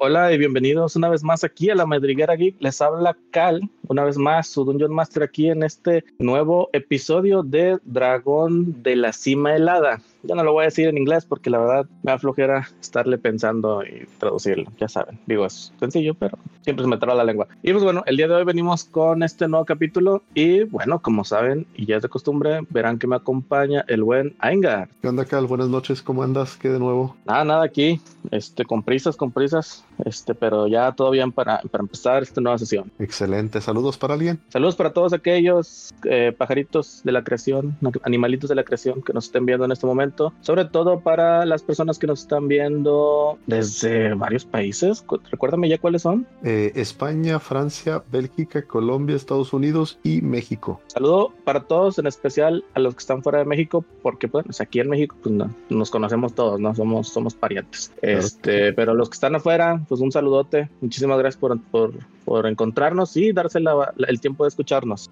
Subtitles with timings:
[0.00, 2.54] Hola y bienvenidos una vez más aquí a la Madriguera Geek.
[2.60, 7.78] Les habla Cal, una vez más, su Dungeon Master aquí en este nuevo episodio de
[7.84, 10.00] Dragón de la Cima Helada.
[10.24, 13.82] Ya no lo voy a decir en inglés porque la verdad me aflojera estarle pensando
[13.82, 14.70] y traducirlo.
[14.78, 17.48] Ya saben, digo, es sencillo, pero siempre se me traba la lengua.
[17.62, 21.24] Y pues bueno, el día de hoy venimos con este nuevo capítulo y bueno, como
[21.24, 24.88] saben y ya es de costumbre, verán que me acompaña el buen Aingar.
[25.00, 25.46] ¿Qué onda, Cal?
[25.46, 26.56] Buenas noches, ¿cómo andas?
[26.56, 27.16] ¿Qué de nuevo?
[27.24, 28.00] Nada, nada aquí,
[28.30, 32.58] este, con prisas, con prisas, este, pero ya todo bien para, para empezar esta nueva
[32.58, 32.90] sesión.
[32.98, 34.40] Excelente, saludos para alguien.
[34.48, 39.26] Saludos para todos aquellos eh, pajaritos de la creación, animalitos de la creación que nos
[39.26, 44.14] estén viendo en este momento sobre todo para las personas que nos están viendo desde
[44.14, 45.04] varios países.
[45.30, 46.26] Recuérdame ya cuáles son.
[46.42, 50.80] Eh, España, Francia, Bélgica, Colombia, Estados Unidos y México.
[50.86, 54.80] Saludo para todos, en especial a los que están fuera de México, porque pues aquí
[54.80, 55.34] en México pues,
[55.68, 57.92] nos conocemos todos, no somos somos parientes.
[58.02, 60.68] este, pero los que están afuera, pues un saludote.
[60.80, 61.92] Muchísimas gracias por, por,
[62.28, 63.58] por encontrarnos y darse
[64.06, 65.10] el tiempo de escucharnos.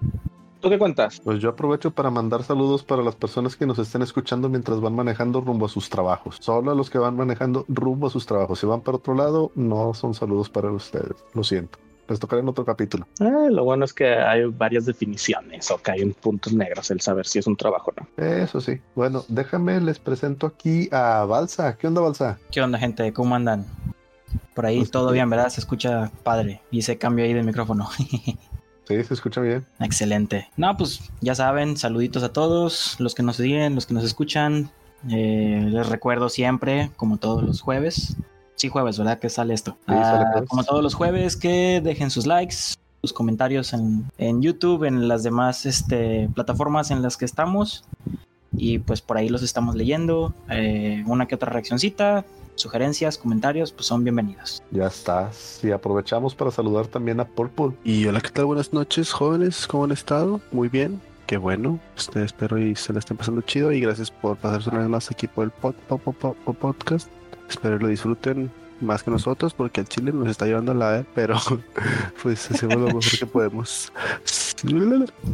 [0.60, 1.20] ¿Tú qué cuentas?
[1.24, 4.94] Pues yo aprovecho para mandar saludos para las personas que nos estén escuchando mientras van
[4.94, 6.36] manejando rumbo a sus trabajos.
[6.40, 8.60] Solo a los que van manejando rumbo a sus trabajos.
[8.60, 11.14] Si van para otro lado, no son saludos para ustedes.
[11.32, 11.78] Lo siento.
[12.08, 13.06] Les tocaré en otro capítulo.
[13.18, 17.26] Ah, lo bueno es que hay varias definiciones o que hay puntos negros el saber
[17.26, 18.24] si es un trabajo o no.
[18.24, 18.78] Eso sí.
[18.94, 21.76] Bueno, déjame, les presento aquí a Balsa.
[21.78, 22.38] ¿Qué onda, Balsa?
[22.52, 23.10] ¿Qué onda, gente?
[23.12, 23.64] ¿Cómo andan?
[24.54, 25.48] Por ahí pues todo bien, ¿verdad?
[25.48, 26.62] Se escucha padre.
[26.70, 27.88] Y ese cambio ahí de micrófono.
[28.88, 29.66] Sí, se escucha bien.
[29.80, 30.48] Excelente.
[30.56, 34.70] No, pues ya saben, saluditos a todos, los que nos siguen, los que nos escuchan.
[35.10, 38.16] Eh, les recuerdo siempre, como todos los jueves.
[38.54, 39.18] Sí, jueves, ¿verdad?
[39.18, 39.76] Que sale esto.
[39.86, 42.56] Ah, como todos los jueves, que dejen sus likes,
[43.02, 47.84] sus comentarios en, en YouTube, en las demás este, plataformas en las que estamos.
[48.52, 50.32] Y pues por ahí los estamos leyendo.
[50.48, 52.24] Eh, una que otra reaccioncita
[52.56, 54.62] sugerencias, comentarios, pues son bienvenidos.
[54.70, 55.60] Ya estás.
[55.62, 57.76] Y aprovechamos para saludar también a Purple.
[57.84, 58.46] Y hola, ¿qué tal?
[58.46, 59.66] Buenas noches, jóvenes.
[59.66, 60.40] ¿Cómo han estado?
[60.50, 61.00] Muy bien.
[61.26, 61.78] Qué bueno.
[61.96, 63.72] Este, espero y se la estén pasando chido.
[63.72, 67.08] Y gracias por pasarse una vez más aquí por el podcast.
[67.48, 68.50] Espero lo disfruten
[68.80, 71.36] más que nosotros porque el Chile nos está llevando a la vez, pero
[72.22, 73.92] pues hacemos lo mejor que podemos.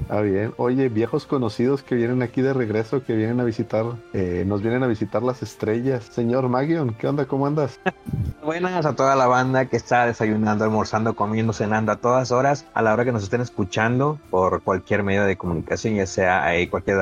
[0.09, 0.53] Ah, bien.
[0.57, 4.83] Oye, viejos conocidos que vienen aquí de regreso, que vienen a visitar, eh, nos vienen
[4.83, 6.05] a visitar las estrellas.
[6.11, 7.27] Señor Magion, ¿qué onda?
[7.27, 7.79] ¿Cómo andas?
[8.45, 12.83] Buenas a toda la banda que está desayunando, almorzando, comiendo, cenando a todas horas, a
[12.83, 16.97] la hora que nos estén escuchando por cualquier medio de comunicación, ya sea ahí cualquier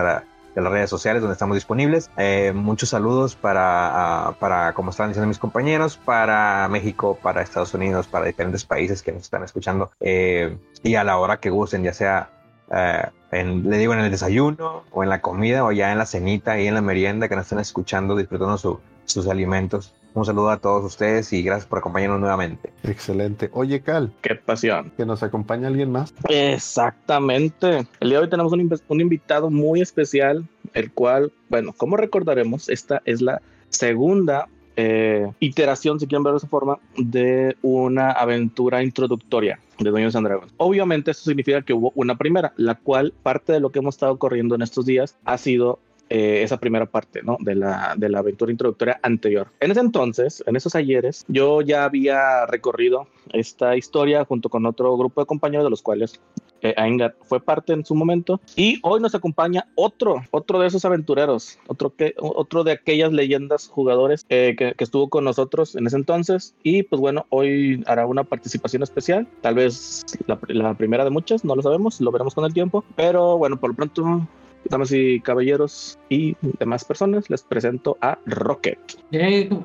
[0.55, 2.11] de la de las redes sociales donde estamos disponibles.
[2.17, 8.07] Eh, muchos saludos para, para, como estaban diciendo mis compañeros, para México, para Estados Unidos,
[8.07, 11.93] para diferentes países que nos están escuchando eh, y a la hora que gusten, ya
[11.93, 12.31] sea,
[12.71, 16.07] eh, en, le digo, en el desayuno o en la comida o ya en la
[16.07, 18.59] cenita y en la merienda que nos están escuchando, disfrutando
[19.05, 19.95] sus alimentos.
[20.15, 22.73] Un saludo a todos ustedes y gracias por acompañarnos nuevamente.
[22.83, 23.49] Excelente.
[23.53, 24.13] Oye, Cal.
[24.23, 24.93] Qué pasión.
[24.97, 26.13] ¿Que nos acompaña alguien más?
[26.29, 27.87] Exactamente.
[28.01, 30.45] El día de hoy tenemos un, un invitado muy especial,
[30.75, 36.45] el cual, bueno, como recordaremos, esta es la segunda eh, iteración, si quieren verlo de
[36.45, 40.55] esa forma, de una aventura introductoria de Dungeons and Dragons.
[40.57, 44.19] Obviamente, eso significa que hubo una primera, la cual parte de lo que hemos estado
[44.19, 47.37] corriendo en estos días ha sido eh, esa primera parte, ¿no?
[47.39, 49.47] De la, de la aventura introductoria anterior.
[49.61, 54.97] En ese entonces, en esos ayeres, yo ya había recorrido esta historia junto con otro
[54.97, 56.21] grupo de compañeros de los cuales
[56.63, 56.75] eh,
[57.23, 58.41] fue parte en su momento.
[58.57, 63.69] Y hoy nos acompaña otro, otro de esos aventureros, otro, que, otro de aquellas leyendas
[63.69, 66.55] jugadores eh, que, que, estuvo con nosotros en ese entonces.
[66.63, 71.45] Y pues bueno, hoy hará una participación especial, tal vez la, la primera de muchas,
[71.45, 72.85] no lo sabemos, lo veremos con el tiempo.
[72.97, 74.27] Pero bueno, por lo pronto
[74.65, 78.79] damas y caballeros y demás personas, les presento a Rocket.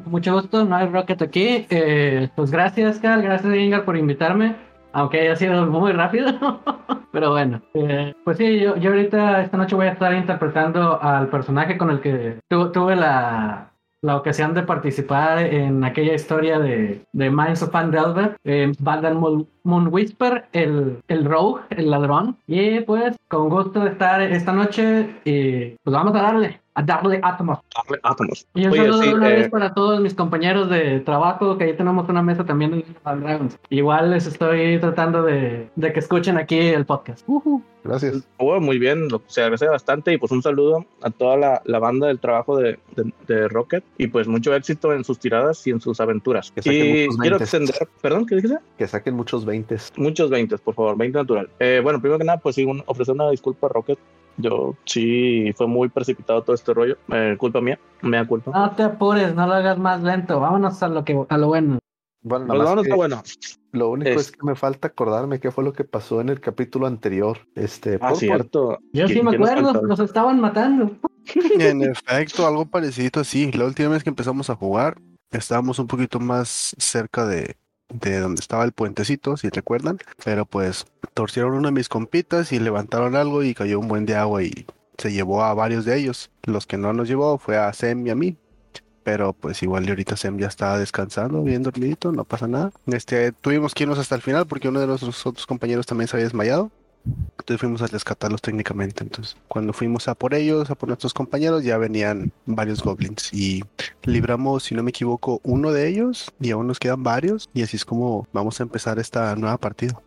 [0.06, 1.66] mucho gusto, no hay Rocket aquí.
[1.70, 4.56] Eh, pues gracias, Cal, gracias, Ingar, por invitarme,
[4.94, 6.28] aunque haya sido muy rápido.
[7.12, 11.30] Pero bueno, eh, pues sí, yo, yo ahorita esta noche voy a estar interpretando al
[11.30, 13.72] personaje con el que tuve la,
[14.06, 18.72] la ocasión de participar en aquella historia de, de Minds of Fandelver, eh,
[19.64, 22.38] Moon Whisper, el, el rogue, el ladrón.
[22.48, 27.20] Y pues, con gusto de estar esta noche y pues vamos a darle a darle
[27.24, 27.60] átomos.
[27.74, 28.48] Darle átomos.
[28.54, 32.08] Y un saludo una vez eh, para todos mis compañeros de trabajo, que ahí tenemos
[32.10, 33.58] una mesa también de Dragons.
[33.70, 37.26] Igual les estoy tratando de, de que escuchen aquí el podcast.
[37.84, 38.28] Gracias.
[38.38, 42.08] Oh, muy bien, se agradece bastante y pues un saludo a toda la, la banda
[42.08, 42.80] del trabajo de,
[43.28, 46.52] de, Rocket y pues mucho éxito en sus tiradas y en sus aventuras.
[46.64, 48.58] y quiero extender, perdón, ¿qué dijiste?
[48.78, 49.78] Que saquen muchos 20.
[49.98, 51.50] Muchos 20, por favor, 20 natural.
[51.60, 54.00] Eh, bueno, primero que nada, pues sí, un, ofrecer una disculpa a Rocket
[54.38, 56.98] yo sí, fue muy precipitado todo este rollo.
[57.12, 58.52] Eh, culpa mía, me da culpa.
[58.52, 60.40] No te apures, no lo hagas más lento.
[60.40, 61.80] Vámonos a lo que a lo bueno.
[62.22, 63.24] Bueno, nada más está bueno.
[63.72, 64.32] Lo único es...
[64.32, 67.40] que me falta acordarme qué fue lo que pasó en el capítulo anterior.
[67.54, 68.80] Este, ah, cierto.
[68.94, 70.92] Yo sí me acuerdo, nos estaban matando.
[71.60, 73.52] En efecto, algo parecido así.
[73.52, 74.98] La última vez que empezamos a jugar,
[75.32, 77.58] estábamos un poquito más cerca de,
[77.90, 80.00] de donde estaba el puentecito, si recuerdan.
[80.24, 84.16] Pero pues torcieron uno de mis compitas y levantaron algo y cayó un buen de
[84.16, 84.66] agua y
[84.98, 86.32] se llevó a varios de ellos.
[86.44, 88.38] Los que no nos llevó fue a Sem y a mí.
[89.04, 92.72] Pero pues igual ahorita Sem ya estaba descansando, bien dormidito, no pasa nada.
[92.88, 96.16] Este, tuvimos que irnos hasta el final porque uno de nuestros otros compañeros también se
[96.16, 96.72] había desmayado.
[97.06, 99.04] Entonces fuimos a rescatarlos técnicamente.
[99.04, 103.64] Entonces, cuando fuimos a por ellos, a por nuestros compañeros, ya venían varios goblins y
[104.04, 107.50] libramos, si no me equivoco, uno de ellos y aún nos quedan varios.
[107.54, 110.02] Y así es como vamos a empezar esta nueva partida.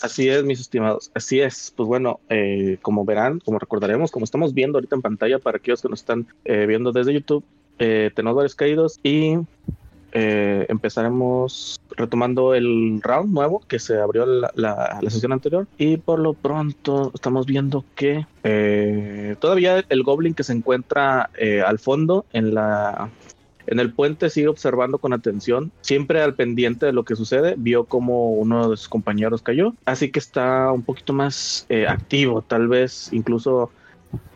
[0.00, 1.10] Así es, mis estimados.
[1.14, 1.72] Así es.
[1.76, 5.82] Pues bueno, eh, como verán, como recordaremos, como estamos viendo ahorita en pantalla para aquellos
[5.82, 7.44] que nos están eh, viendo desde YouTube,
[7.78, 9.36] eh, tenemos varios caídos y
[10.12, 16.18] eh, empezaremos retomando el round nuevo que se abrió la, la, sesión anterior y por
[16.18, 22.24] lo pronto estamos viendo que eh, todavía el goblin que se encuentra eh, al fondo
[22.32, 23.10] en la
[23.66, 27.54] en el puente sigue observando con atención, siempre al pendiente de lo que sucede.
[27.56, 32.66] Vio como uno de sus compañeros cayó, así que está un poquito más activo, tal
[32.66, 33.70] vez incluso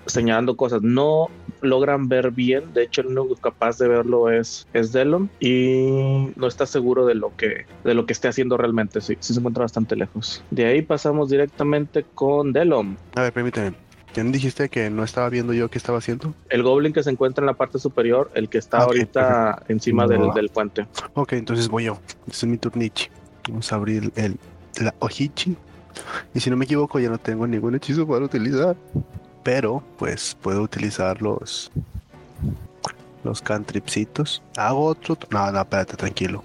[0.06, 0.82] señalando cosas.
[0.82, 1.28] No
[1.60, 6.46] logran ver bien, de hecho el único capaz de verlo es, es Delon y no
[6.46, 9.62] está seguro de lo que, de lo que esté haciendo realmente, sí, sí se encuentra
[9.62, 10.44] bastante lejos.
[10.50, 12.96] De ahí pasamos directamente con Delon.
[13.14, 13.74] A ver, permíteme.
[14.12, 16.34] ¿Quién dijiste que no estaba viendo yo qué estaba haciendo?
[16.48, 20.06] El goblin que se encuentra en la parte superior, el que está ah, ahorita encima
[20.06, 20.86] del, del, puente.
[21.14, 21.98] Ok, entonces voy yo.
[22.28, 23.08] Este es mi turnichi.
[23.48, 24.36] Vamos a abrir el,
[24.80, 25.56] la ojichi.
[26.32, 28.76] Y si no me equivoco, ya no tengo ningún hechizo para utilizar
[29.44, 31.70] pero pues puedo utilizar los
[33.22, 34.42] los cantripsitos.
[34.56, 35.16] Hago otro.
[35.30, 36.44] No, no, espérate, tranquilo.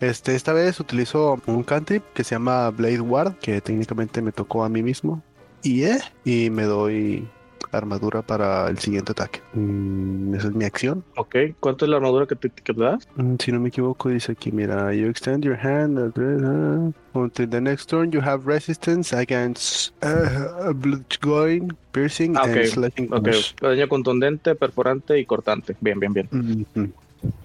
[0.00, 4.64] Este, esta vez utilizo un cantrip que se llama Blade Ward, que técnicamente me tocó
[4.64, 5.22] a mí mismo.
[5.62, 7.28] Y, eh, y me doy
[7.72, 9.40] armadura para el siguiente ataque.
[9.54, 11.04] Mm, esa es mi acción.
[11.16, 13.08] Ok, ¿cuánto es la armadura que te, das?
[13.16, 17.60] Mm, si no me equivoco, dice aquí, mira, you extend your hand uh, until the
[17.60, 20.72] next turn you have resistance against uh,
[21.20, 22.60] going, piercing ah, okay.
[22.60, 23.12] and slashing.
[23.12, 23.28] Ok,
[23.60, 25.76] daño contundente, perforante y cortante.
[25.80, 26.28] Bien, bien, bien.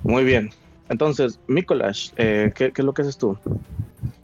[0.04, 0.52] Muy bien.
[0.90, 3.38] Entonces, Mikolash, eh, ¿qué, ¿qué es lo que haces tú?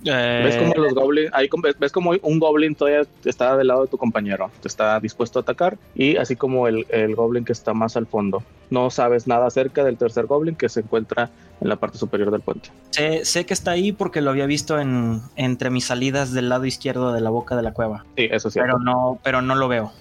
[0.04, 1.48] ¿Ves como los goblins, ahí
[1.80, 5.42] ves como un goblin todavía está del lado de tu compañero, te está dispuesto a
[5.44, 8.44] atacar y así como el, el, goblin que está más al fondo.
[8.70, 11.30] No sabes nada acerca del tercer goblin que se encuentra
[11.60, 12.70] en la parte superior del puente.
[12.92, 16.66] Sé, sé que está ahí porque lo había visto en, entre mis salidas del lado
[16.66, 18.06] izquierdo de la boca de la cueva.
[18.18, 18.60] Sí, eso sí.
[18.60, 19.92] Pero no, pero no lo veo.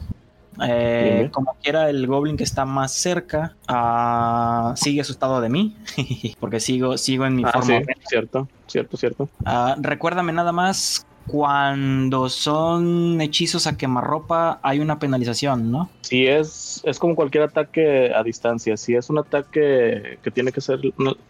[0.62, 5.76] Eh, como quiera, el goblin que está más cerca uh, sigue asustado de mí,
[6.40, 7.78] porque sigo, sigo en mi ah, forma.
[7.78, 9.28] Sí, cierto, cierto, cierto.
[9.44, 15.90] Uh, recuérdame nada más cuando son hechizos a quemarropa hay una penalización, ¿no?
[16.00, 18.76] Sí, es, es como cualquier ataque a distancia.
[18.76, 20.80] Si es un ataque que tiene que ser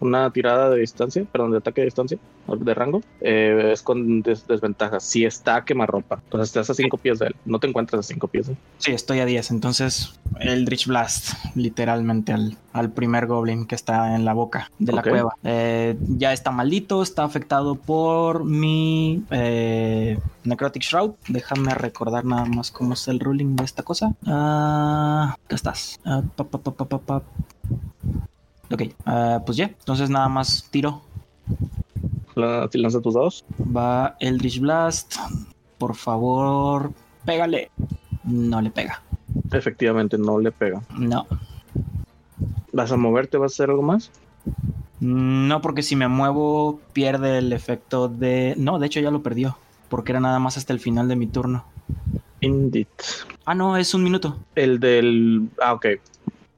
[0.00, 5.00] una, tirada de distancia, perdón, de ataque de distancia, de rango, eh, es con desventaja.
[5.00, 7.36] Si está a quemarropa, entonces estás a 5 pies de él.
[7.44, 8.58] No te encuentras a 5 pies de él.
[8.78, 9.50] Sí, estoy a 10.
[9.50, 14.92] Entonces, el Dritch Blast, literalmente al, al primer goblin que está en la boca de
[14.92, 15.34] la cueva.
[15.44, 19.24] Eh, ya está maldito, está afectado por mi.
[19.30, 19.79] Eh,
[20.44, 21.12] Necrotic Shroud.
[21.28, 24.14] Déjame recordar nada más cómo es el ruling de esta cosa.
[24.26, 26.00] Ah, ¿Qué estás?
[26.04, 26.22] Ah,
[28.70, 29.64] ok, ah, pues ya.
[29.66, 31.02] Entonces nada más tiro.
[32.34, 33.44] ¿Lanza tus dados?
[33.60, 35.16] Va Eldritch Blast.
[35.78, 36.92] Por favor,
[37.24, 37.70] pégale.
[38.24, 39.02] No le pega.
[39.52, 40.82] Efectivamente, no le pega.
[40.96, 41.26] No.
[42.72, 43.36] ¿Vas a moverte?
[43.36, 44.10] ¿Vas a hacer algo más?
[45.00, 48.54] No, porque si me muevo pierde el efecto de...
[48.58, 49.56] No, de hecho ya lo perdió
[49.90, 51.66] porque era nada más hasta el final de mi turno.
[52.40, 52.86] Indeed.
[53.44, 54.38] Ah, no, es un minuto.
[54.54, 55.50] El del.
[55.60, 55.86] Ah, ok.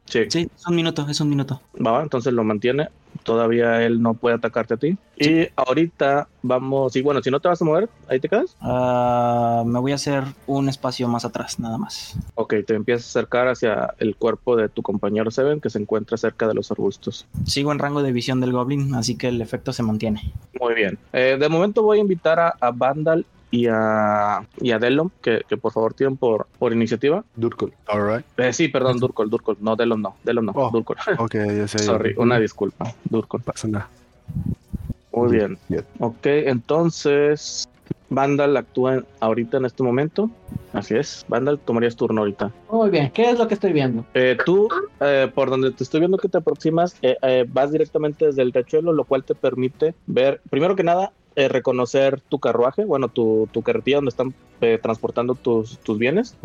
[0.04, 0.26] Sí.
[0.28, 1.60] Sí, es un minuto, es un minuto.
[1.84, 2.88] Va, entonces lo mantiene
[3.22, 4.96] todavía él no puede atacarte a ti.
[5.16, 8.56] Y ahorita vamos, y bueno, si no te vas a mover, ahí te quedas.
[8.60, 12.18] Ah, me voy a hacer un espacio más atrás, nada más.
[12.34, 16.16] Ok, te empiezas a acercar hacia el cuerpo de tu compañero Seven, que se encuentra
[16.16, 17.26] cerca de los arbustos.
[17.46, 20.32] Sigo en rango de visión del Goblin, así que el efecto se mantiene.
[20.60, 20.98] Muy bien.
[21.12, 25.42] Eh, de momento voy a invitar a, a Vandal y a, y a Delon, que,
[25.46, 27.22] que, por favor tiren por, por iniciativa.
[27.36, 28.24] Durkol, alright.
[28.38, 29.58] Eh, sí, perdón, Durkol, Durkol.
[29.60, 30.96] No, Delon no, Delon no, oh, Durkol.
[31.18, 31.78] Ok, ya sé.
[31.80, 33.42] Sorry, una disculpa, Durkol.
[33.42, 33.88] Pasa nada.
[35.12, 35.58] Muy bien.
[35.98, 37.68] Ok, entonces
[38.08, 40.30] Vandal actúa ahorita en este momento.
[40.72, 41.26] Así es.
[41.28, 42.50] Vandal, tomarías turno ahorita.
[42.70, 44.06] Muy bien, ¿qué es lo que estoy viendo?
[44.14, 44.68] Eh, tú,
[45.00, 48.94] eh, por donde te estoy viendo que te aproximas, eh, vas directamente desde el tachuelo,
[48.94, 53.98] lo cual te permite ver, primero que nada, reconocer tu carruaje, bueno, tu, tu carretilla
[53.98, 54.34] donde están
[54.82, 56.36] transportando tus, tus bienes,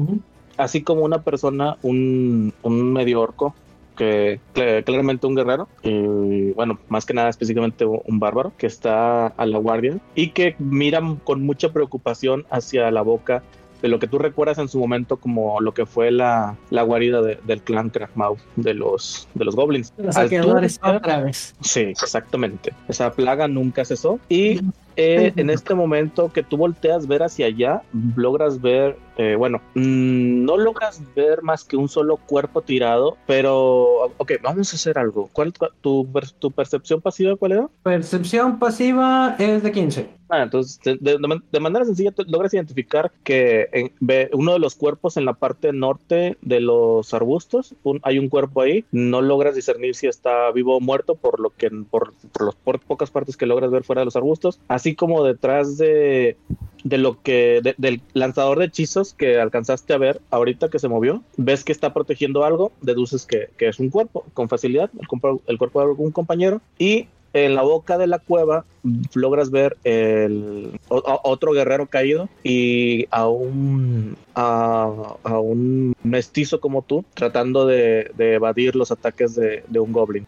[0.57, 3.53] así como una persona, un, un medio orco
[3.95, 4.39] que
[4.85, 9.57] claramente un guerrero, y bueno, más que nada específicamente un bárbaro que está a la
[9.57, 13.43] guardia y que mira con mucha preocupación hacia la boca
[13.81, 17.21] de lo que tú recuerdas en su momento como lo que fue la, la guarida
[17.21, 19.93] del clan Kragmaw, de los, de los goblins.
[19.97, 21.55] Los saqueadores otra vez.
[21.61, 22.73] Sí, exactamente.
[22.87, 24.61] Esa plaga nunca cesó y
[24.97, 27.83] eh, en este momento que tú volteas ver hacia allá,
[28.15, 34.11] logras ver, eh, bueno, mm, no logras ver más que un solo cuerpo tirado, pero,
[34.17, 35.29] ok, vamos a hacer algo.
[35.31, 36.07] ¿Cuál tu,
[36.39, 37.69] tu percepción pasiva cuál era?
[37.83, 40.17] Percepción pasiva es de 15.
[40.29, 45.33] Ah, entonces, de, manera sencilla, logras identificar que ve uno de los cuerpos en la
[45.33, 50.75] parte norte de los arbustos, hay un cuerpo ahí, no logras discernir si está vivo
[50.75, 54.05] o muerto por lo que por, por las pocas partes que logras ver fuera de
[54.05, 56.37] los arbustos, así como detrás de,
[56.83, 61.23] de lo que del lanzador de hechizos que alcanzaste a ver ahorita que se movió,
[61.37, 65.57] ves que está protegiendo algo, deduces que, que es un cuerpo con facilidad, el, el
[65.57, 68.65] cuerpo de algún compañero y en la boca de la cueva
[69.13, 77.65] logras ver el otro guerrero caído y a un a, un mestizo como tú tratando
[77.65, 80.25] de, evadir los ataques de, un goblin.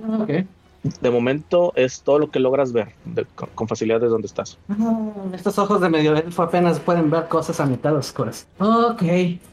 [0.84, 2.94] De momento es todo lo que logras ver
[3.56, 4.58] con, facilidad desde donde estás.
[4.70, 8.48] Ah, estos ojos de medio elfo apenas pueden ver cosas a mitad oscuras.
[8.60, 9.04] Ok,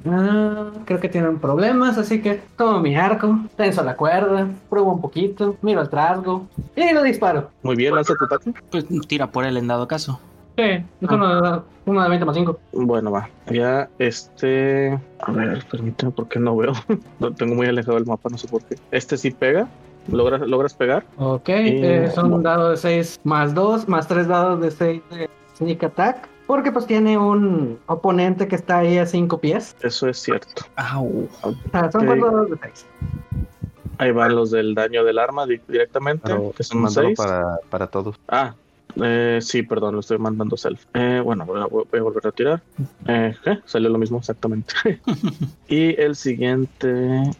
[0.08, 5.00] ah, creo que tienen problemas, así que tomo mi arco, tenso la cuerda, pruebo un
[5.00, 7.50] poquito, miro el trasgo y lo disparo.
[7.62, 8.52] Muy bien, lanza tu ataque.
[8.70, 10.20] Pues tira por él en dado caso.
[10.56, 12.58] Sí, es uno, de 20 más 5.
[12.72, 13.28] Bueno, va.
[13.50, 14.98] Ya, este.
[15.20, 16.72] A ver, permíteme porque no veo.
[17.20, 18.76] Lo tengo muy alejado del mapa, no sé por qué.
[18.90, 19.68] Este sí pega.
[20.08, 21.04] ¿Logras, logras pegar?
[21.18, 25.30] Ok, eh, son un dado de 6 más 2, más 3 dados de 6 de
[25.56, 26.28] sneak attack.
[26.46, 29.74] Porque pues tiene un oponente que está ahí a 5 pies.
[29.82, 30.62] Eso es cierto.
[30.76, 31.28] Au.
[31.72, 32.86] Ah, son 4 dados de 6.
[33.98, 37.16] Ahí van los del daño del arma directamente, que son 6.
[37.16, 38.20] Para, para todos.
[38.28, 38.54] Ah,
[39.02, 40.84] eh, sí, perdón, lo estoy mandando self.
[40.94, 42.62] Eh, bueno, voy a, voy a, volver a tirar.
[43.06, 43.34] Eh,
[43.64, 44.74] salió lo mismo exactamente.
[45.68, 47.30] y el siguiente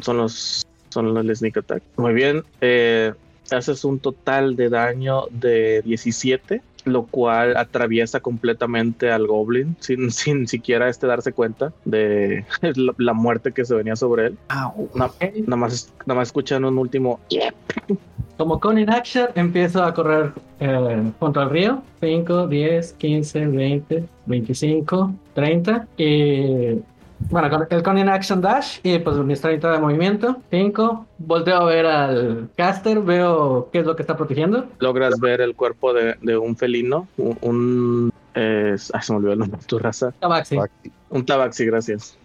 [0.00, 1.82] son los son los sneak attack.
[1.98, 3.12] Muy bien, eh,
[3.50, 10.48] haces un total de daño de 17, lo cual atraviesa completamente al goblin sin, sin
[10.48, 12.46] siquiera este darse cuenta de
[12.96, 14.38] la, muerte que se venía sobre él.
[14.94, 15.12] nada,
[15.56, 17.20] más, nada más escuchan un último.
[18.38, 21.82] Como con in action, empiezo a correr eh, junto al río.
[22.00, 25.88] 5, 10, 15, 20, 25, 30.
[25.98, 26.78] Y
[27.30, 30.36] bueno, el con Action Dash y pues mi 30 de movimiento.
[30.50, 31.06] 5.
[31.18, 34.66] Volteo a ver al caster, veo qué es lo que está protegiendo.
[34.78, 38.12] Logras ver el cuerpo de, un felino, un...
[38.34, 40.12] ay, se me olvidó el nombre de tu raza.
[40.20, 40.58] Tabaxi.
[41.08, 42.18] Un tabaxi, gracias.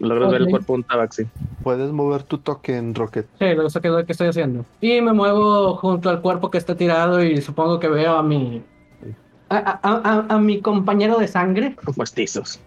[0.00, 1.24] Logras ver el cuerpo de un tabaxi.
[1.62, 3.26] Puedes mover tu token, Rocket.
[3.38, 4.64] Sí, lo que, que estoy haciendo.
[4.80, 8.62] Y me muevo junto al cuerpo que está tirado y supongo que veo a mi
[9.50, 11.76] a, a, a, mi compañero de sangre.
[11.96, 12.58] Mestizos.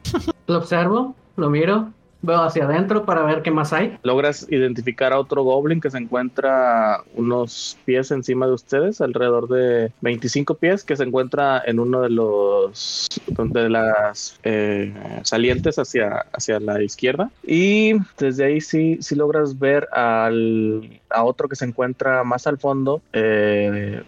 [0.48, 1.93] Lo observo, lo miro,
[2.25, 3.98] veo hacia adentro para ver qué más hay.
[4.03, 9.91] Logras identificar a otro goblin que se encuentra unos pies encima de ustedes, alrededor de
[10.01, 16.60] 25 pies, que se encuentra en uno de los de las eh, salientes hacia, hacia
[16.60, 17.29] la izquierda.
[17.46, 22.58] Y desde ahí sí, sí logras ver al, a otro que se encuentra más al
[22.58, 24.03] fondo, eh,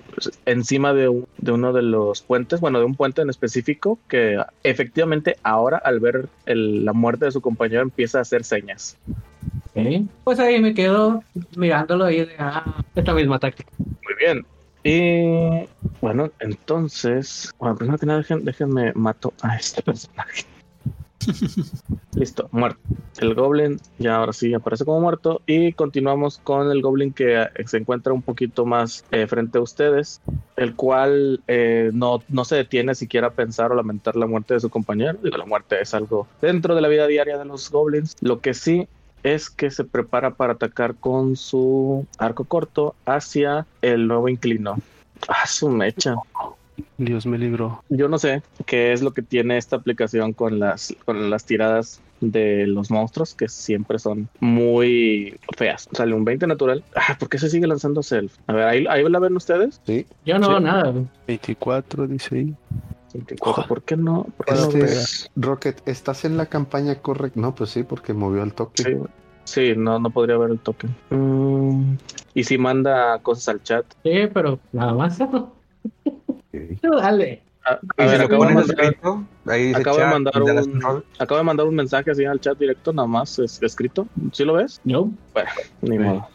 [0.46, 5.38] encima de, de uno de los puentes, bueno, de un puente en específico, que efectivamente
[5.44, 8.98] ahora al ver la muerte de su compañero empieza a hacer señas.
[10.24, 11.24] Pues ahí me quedo
[11.56, 13.70] mirándolo y de, ah, esta misma táctica.
[13.78, 14.46] Muy bien.
[14.84, 15.68] Y
[16.02, 20.46] bueno, entonces, bueno, primero que nada, déjenme mato a este personaje.
[22.16, 22.80] Listo, muerto.
[23.20, 25.42] El goblin ya ahora sí aparece como muerto.
[25.46, 29.62] Y continuamos con el goblin que eh, se encuentra un poquito más eh, frente a
[29.62, 30.22] ustedes,
[30.56, 34.60] el cual eh, no, no se detiene siquiera a pensar o lamentar la muerte de
[34.60, 35.18] su compañero.
[35.22, 38.16] Digo, la muerte es algo dentro de la vida diaria de los goblins.
[38.22, 38.88] Lo que sí
[39.24, 44.78] es que se prepara para atacar con su arco corto hacia el nuevo inclino.
[45.28, 46.16] Ah, su mecha.
[46.98, 47.84] Dios me libró.
[47.90, 52.02] Yo no sé qué es lo que tiene esta aplicación con las, con las tiradas
[52.22, 55.88] de los monstruos que siempre son muy feas.
[55.92, 56.84] Sale un 20 natural.
[56.96, 58.36] Ah, ¿por qué se sigue lanzando self?
[58.48, 59.82] A ver, ahí, ahí la ven ustedes.
[59.86, 60.06] Sí.
[60.26, 60.94] Yo no veo nada.
[61.28, 62.56] 24 dice ahí.
[63.68, 64.28] ¿Por qué no?
[64.36, 67.40] ¿Por qué este, Rocket, ¿estás en la campaña correcta?
[67.40, 69.00] No, pues sí, porque movió el toque.
[69.46, 70.94] Sí, no, no podría ver el token.
[71.10, 71.96] Mm,
[72.34, 73.86] y si manda cosas al chat.
[74.04, 75.18] Sí, pero nada más.
[76.82, 77.42] dale.
[77.66, 78.96] A, ver, acabo de, mandar,
[79.76, 83.40] acabo, de mandar un, acabo de mandar un mensaje así al chat directo, nada más
[83.40, 84.08] es, escrito.
[84.32, 84.80] ¿Sí lo ves?
[84.86, 85.12] No.
[85.34, 85.50] Bueno,
[85.82, 86.30] ni modo.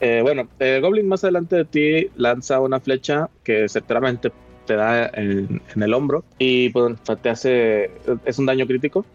[0.00, 4.30] Eh, bueno, el Goblin más adelante de ti lanza una flecha que certeramente
[4.66, 7.90] te da en, el hombro y pues te hace
[8.24, 9.06] es un daño crítico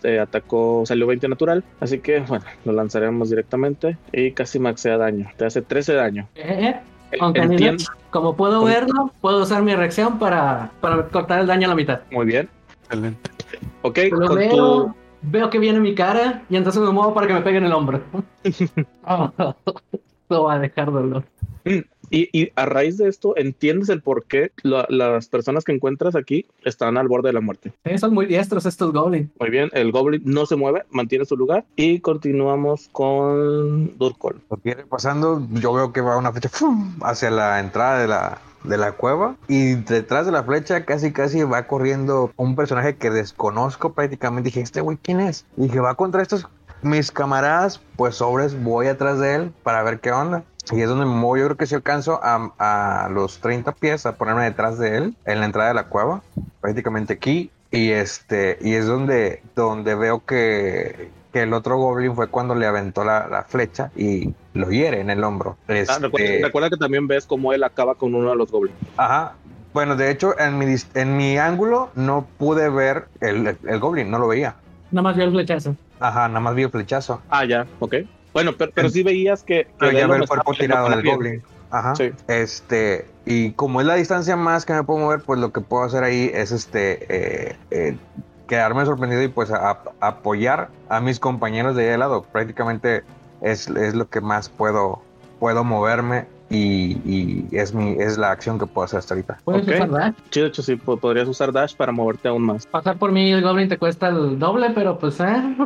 [0.00, 5.30] te atacó salió 20 natural así que bueno lo lanzaremos directamente y casi maxea daño
[5.36, 6.28] te hace 13 daño
[7.14, 7.76] eh,
[8.10, 12.00] como puedo verlo puedo usar mi reacción para, para cortar el daño a la mitad.
[12.10, 12.48] Muy bien.
[12.84, 13.30] Excelente.
[13.82, 13.98] Ok
[14.34, 17.64] veo, veo que viene mi cara y entonces me muevo para que me pegue en
[17.64, 18.00] el hombro.
[20.30, 21.22] No va a dejar dolor
[22.10, 26.46] mm, y, a raíz de esto, entiendes el por qué las personas que encuentras aquí
[26.64, 27.72] están al borde de la muerte.
[27.98, 29.30] son muy diestros estos goblins.
[29.38, 34.40] Muy bien, el goblin no se mueve, mantiene su lugar y continuamos con Durkol.
[34.50, 36.50] Lo que pasando, yo veo que va una flecha
[37.02, 41.42] hacia la entrada de la, de la cueva y detrás de la flecha casi casi
[41.42, 44.48] va corriendo un personaje que desconozco prácticamente.
[44.48, 45.46] Dije, ¿este güey quién es?
[45.56, 46.46] Y dije, va contra estos
[46.84, 50.44] mis camaradas, pues sobres, voy atrás de él para ver qué onda.
[50.72, 51.36] Y es donde me muevo.
[51.36, 55.40] Yo creo que si alcanzo a, los 30 pies a ponerme detrás de él, en
[55.40, 56.22] la entrada de la cueva,
[56.60, 57.50] prácticamente aquí.
[57.70, 63.02] Y este, y es donde, donde veo que, el otro goblin fue cuando le aventó
[63.02, 65.56] la, flecha y lo hiere en el hombro.
[65.66, 68.78] Ah, este, recuerda, que también ves cómo él acaba con uno de los goblins.
[68.96, 69.34] Ajá.
[69.72, 74.20] Bueno, de hecho, en mi, en mi ángulo no pude ver el, el goblin, no
[74.20, 74.54] lo veía.
[74.92, 75.74] Nada más vi el flechazo.
[75.98, 77.20] Ajá, nada más vi el flechazo.
[77.28, 77.96] Ah, ya, ok.
[78.34, 79.68] Bueno, pero, pero sí veías que.
[79.78, 81.42] Pero ya ve el cuerpo tirado del goblin.
[81.70, 81.94] Ajá.
[81.94, 82.12] Sí.
[82.28, 85.84] Este, y como es la distancia más que me puedo mover, pues lo que puedo
[85.84, 87.96] hacer ahí es este eh, eh,
[88.46, 89.50] quedarme sorprendido y pues
[90.00, 92.24] apoyar a mis compañeros de lado.
[92.24, 93.02] Prácticamente
[93.40, 95.02] es, es, lo que más puedo,
[95.40, 99.38] puedo moverme y, y, es mi es la acción que puedo hacer hasta ahorita.
[99.44, 100.14] ¿Puedes usar dash?
[100.30, 102.66] Sí, de hecho sí, podrías usar dash para moverte aún más.
[102.66, 105.56] Pasar por mí el goblin te cuesta el doble, pero pues eh.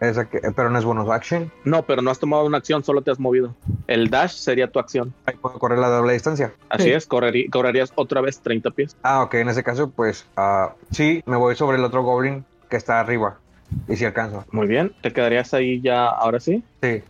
[0.00, 1.52] Esa que, pero no es bonus action.
[1.64, 3.54] No, pero no has tomado una acción, solo te has movido.
[3.86, 5.12] El dash sería tu acción.
[5.26, 6.52] Ahí puedo correr la doble distancia.
[6.70, 8.96] Así es, correrías otra vez 30 pies.
[9.02, 12.76] Ah, ok, en ese caso, pues uh, sí, me voy sobre el otro goblin que
[12.76, 13.38] está arriba.
[13.88, 14.44] Y si alcanzo.
[14.50, 16.64] Muy bien, ¿te quedarías ahí ya ahora sí?
[16.82, 17.02] Sí.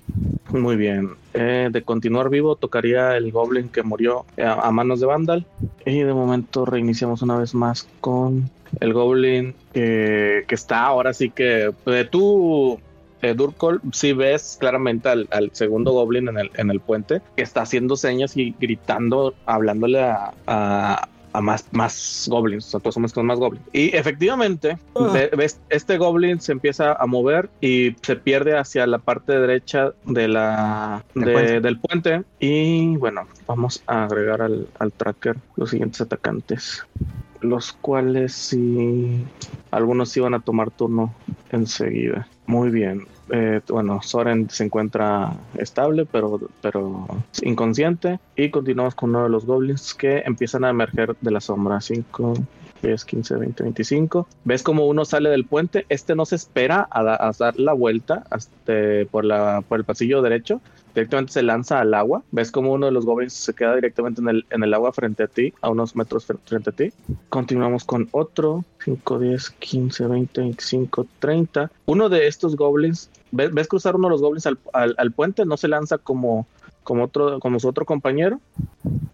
[0.50, 1.11] Muy bien.
[1.35, 5.47] Eh, de continuar vivo, tocaría el goblin que murió eh, a, manos de Vandal.
[5.87, 11.73] Y de momento reiniciamos una vez más con el goblin que está ahora sí que
[11.87, 12.79] eh, tú
[13.23, 17.62] eh, Durkol, si ves claramente al, segundo goblin en el, en el puente, que está
[17.62, 23.38] haciendo señas y gritando, hablándole a, más, más goblins, o sea, todos somos con más
[23.38, 23.64] goblins.
[23.73, 25.12] Y efectivamente, ah.
[25.37, 30.29] ves, este goblin se empieza a mover y se pierde hacia la parte derecha de
[30.29, 32.25] la, del puente.
[32.40, 36.85] Y bueno, vamos a agregar al, al tracker los siguientes atacantes
[37.40, 39.25] los cuales sí,
[39.71, 41.14] algunos iban a tomar turno
[41.51, 42.29] enseguida.
[42.47, 43.07] Muy bien.
[43.33, 47.07] Eh, bueno, Soren se encuentra estable, pero, pero
[47.43, 48.19] inconsciente.
[48.37, 51.81] Y continuamos con uno de los goblins que empiezan a emerger de la sombra.
[51.81, 52.35] 5,
[52.83, 54.27] 10, 15, 20, 25.
[54.45, 55.87] ¿Ves como uno sale del puente?
[55.88, 58.73] Este no se espera a, dar la vuelta hasta
[59.11, 60.61] por, la, por el pasillo derecho
[60.95, 62.23] directamente se lanza al agua.
[62.31, 65.23] Ves como uno de los goblins se queda directamente en el, en el agua frente
[65.25, 66.93] a ti, a unos metros frente a ti.
[67.29, 68.64] Continuamos con otro.
[68.85, 71.71] 5, 10, 15, 20, 25, 30.
[71.87, 75.69] Uno de estos goblins, ves, cruzar uno de los goblins al, al, puente, no se
[75.69, 76.47] lanza como,
[76.83, 78.40] como, otro, como su otro compañero.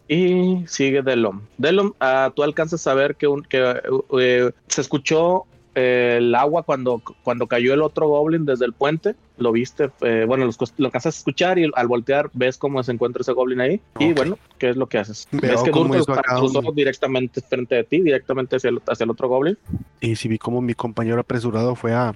[0.09, 1.43] Y sigue Delom.
[1.59, 7.03] Delom, uh, tú alcanzas a ver que, un, que uh, se escuchó el agua cuando,
[7.23, 9.15] cuando cayó el otro goblin desde el puente.
[9.37, 13.21] Lo viste, eh, bueno, lo alcanzas a escuchar y al voltear ves cómo se encuentra
[13.21, 13.83] ese goblin ahí.
[13.99, 15.29] Y bueno, ¿qué es lo que haces?
[15.33, 19.59] ves que cruzó directamente frente de ti, directamente hacia el, hacia el otro goblin.
[20.01, 22.15] Y si vi como mi compañero apresurado fue a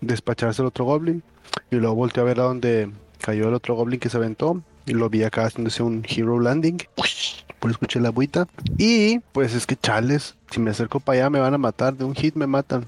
[0.00, 1.22] despacharse el otro goblin
[1.70, 2.90] y luego volteé a ver a dónde
[3.20, 6.78] cayó el otro goblin que se aventó y lo vi acá haciéndose un hero landing.
[7.58, 8.46] Por escuché la agüita.
[8.78, 11.96] Y pues es que chales, si me acerco para allá me van a matar.
[11.96, 12.86] De un hit me matan.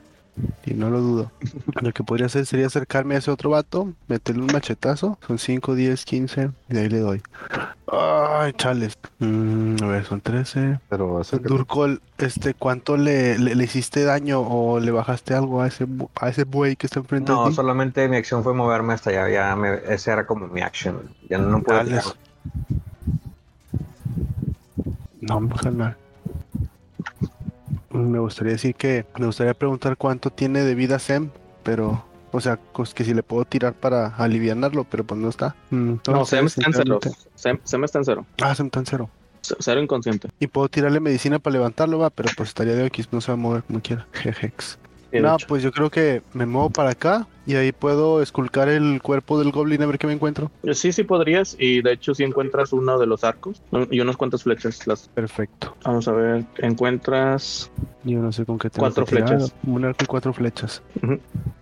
[0.67, 1.33] Y no lo dudo.
[1.81, 5.19] Lo que podría hacer sería acercarme a ese otro vato, meterle un machetazo.
[5.27, 6.51] Son 5, 10, 15.
[6.69, 7.23] Y de ahí le doy.
[7.91, 8.99] Ay, chales.
[9.19, 10.81] Mm, a ver, son 13.
[10.89, 15.87] Pero Durkol, este, ¿cuánto le, le, hiciste daño o le bajaste algo a ese
[16.21, 17.51] a ese buey que está enfrente no, de ti?
[17.51, 19.29] No, solamente mi acción fue moverme hasta allá.
[19.29, 21.15] Ya me, ese era como mi acción.
[21.31, 21.83] Ya no, puedo.
[25.21, 25.49] No, me
[27.99, 31.31] Me gustaría decir que me gustaría preguntar cuánto tiene de vida Sem,
[31.63, 35.57] pero o sea, pues que si le puedo tirar para alivianarlo, pero pues no está.
[35.71, 37.01] Mm, no, Sem está en cero.
[37.35, 38.27] Sem, está en cero.
[38.43, 39.11] Ah, Sem está en cero.
[39.41, 40.29] Cero inconsciente.
[40.39, 43.35] Y puedo tirarle medicina para levantarlo, va, pero pues estaría de X, no se va
[43.35, 44.07] a mover como quiera.
[44.13, 44.79] Jejex.
[45.13, 49.39] No, pues yo creo que me muevo para acá y ahí puedo esculcar el cuerpo
[49.39, 50.51] del goblin a ver qué me encuentro.
[50.75, 51.57] Sí, sí podrías.
[51.59, 54.87] Y de hecho, si encuentras uno de los arcos y unos cuantos flechas.
[54.87, 55.09] Las...
[55.09, 55.75] Perfecto.
[55.85, 56.45] Vamos a ver.
[56.59, 57.71] Encuentras.
[58.05, 59.55] Yo no sé con qué te Cuatro flechas.
[59.67, 60.83] Un arco y cuatro flechas.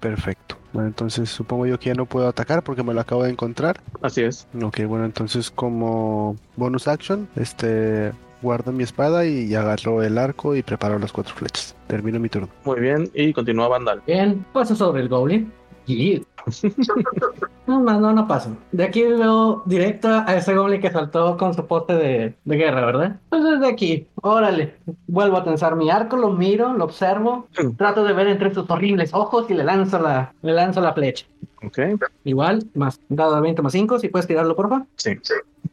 [0.01, 0.57] Perfecto.
[0.73, 3.81] Bueno, entonces supongo yo que ya no puedo atacar porque me lo acabo de encontrar.
[4.03, 4.47] Así es.
[4.61, 10.63] Ok, bueno, entonces como bonus action, este guardo mi espada y agarro el arco y
[10.63, 11.75] preparo las cuatro flechas.
[11.87, 12.49] Termino mi turno.
[12.65, 14.03] Muy bien, y continúa Vandal.
[14.07, 15.53] Bien, paso sobre el Goblin.
[17.67, 18.57] no, no, no paso.
[18.73, 23.21] De aquí veo directo a ese goblin que saltó con su poste de, guerra, ¿verdad?
[23.29, 24.75] Pues desde aquí, órale.
[25.07, 27.77] Vuelvo a tensar mi arco, lo miro, lo observo, mm.
[27.77, 31.27] trato de ver entre sus horribles ojos y le lanzo la, le lanzo la flecha.
[31.65, 31.79] Ok.
[32.25, 34.87] Igual, más dado 20 más 5, si puedes tirarlo, por favor.
[34.97, 35.19] Sí.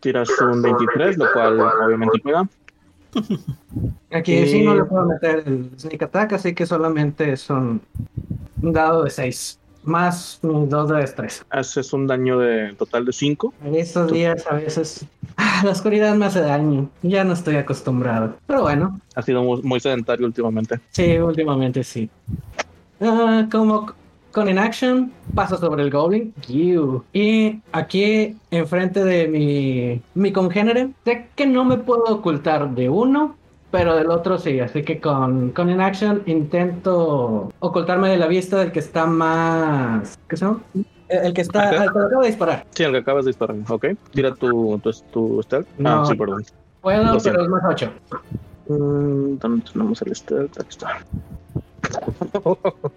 [0.04, 2.46] Tiras un 23, lo cual obviamente pega.
[4.12, 7.80] Aquí sí no le puedo meter el sneak attack, así que solamente son
[8.62, 9.60] un dado de 6.
[9.86, 11.46] Más un 2 de destreza.
[11.50, 13.54] Haces un daño de total de 5.
[13.64, 15.06] En estos días a veces
[15.38, 16.90] ah, la oscuridad me hace daño.
[17.02, 18.36] Ya no estoy acostumbrado.
[18.46, 19.00] Pero bueno.
[19.16, 20.82] Ha sido muy, sedentario últimamente.
[20.92, 22.10] Sí, últimamente sí.
[23.00, 23.94] Uh, como
[24.34, 26.34] con Inaction paso sobre el Goblin.
[27.14, 33.36] Y aquí, enfrente de mi, mi congénere, sé que no me puedo ocultar de uno,
[33.72, 34.60] pero del otro sí.
[34.60, 40.20] Así que con, con Inaction intento ocultarme de la vista del que está más.
[40.28, 40.62] ¿Qué se llama?
[41.08, 41.70] El que está.
[41.70, 42.66] El que acaba de disparar.
[42.72, 43.56] Sí, el que acabas de disparar.
[43.70, 43.86] Ok.
[44.12, 45.68] Tira tu, tu, tu stealth.
[45.78, 46.44] No, ah, sí, perdón.
[46.82, 47.92] Puedo, pero es más 8.
[48.68, 50.60] Mm, ¿Dónde tenemos el stealth?
[50.60, 51.00] Aquí está.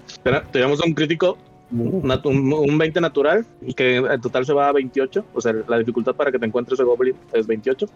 [0.08, 1.36] Espera, tenemos un crítico,
[1.70, 3.44] un, 20 natural,
[3.76, 5.24] que en total se va a 28.
[5.34, 7.86] O sea, la dificultad para que te encuentres el goblin es 28.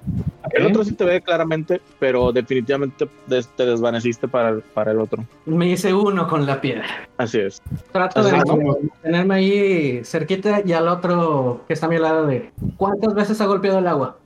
[0.53, 5.25] El otro sí te ve claramente, pero definitivamente te desvaneciste para el, para el otro.
[5.47, 6.87] Me hice uno con la piedra.
[7.17, 7.63] Así es.
[7.93, 13.15] Trato de tenerme ahí cerquita y al otro que está a mi lado de ¿cuántas
[13.15, 14.19] veces ha golpeado el agua?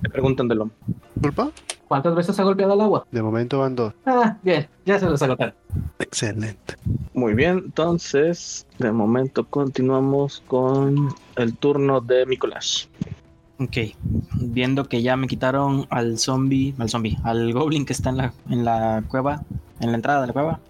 [0.00, 0.70] Me preguntan de lo.
[1.20, 1.50] ¿Culpa?
[1.88, 3.06] ¿Cuántas veces ha golpeado el agua?
[3.10, 3.92] De momento van dos.
[4.06, 5.54] Ah, bien, ya se los agotaron.
[5.98, 6.76] Excelente.
[7.12, 12.88] Muy bien, entonces, de momento continuamos con el turno de Nicolás.
[13.60, 13.76] Ok,
[14.40, 18.32] viendo que ya me quitaron al zombie, al zombie, al goblin que está en la,
[18.50, 19.42] en la cueva,
[19.80, 20.60] en la entrada de la cueva.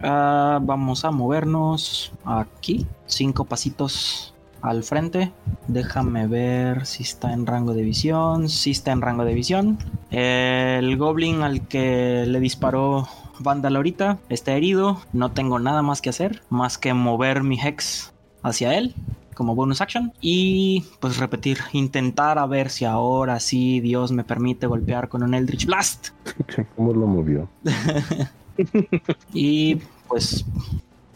[0.00, 5.32] Ah, vamos a movernos aquí, cinco pasitos al frente.
[5.66, 8.48] Déjame ver si está en rango de visión.
[8.48, 9.78] Si está en rango de visión.
[10.10, 15.00] El goblin al que le disparó Vandal ahorita está herido.
[15.12, 16.42] No tengo nada más que hacer.
[16.48, 18.94] Más que mover mi hex hacia él
[19.38, 24.66] como bonus action y pues repetir, intentar a ver si ahora sí Dios me permite
[24.66, 26.08] golpear con un Eldritch Blast.
[26.76, 27.48] ¿Cómo lo movió?
[29.32, 29.76] y
[30.08, 30.44] pues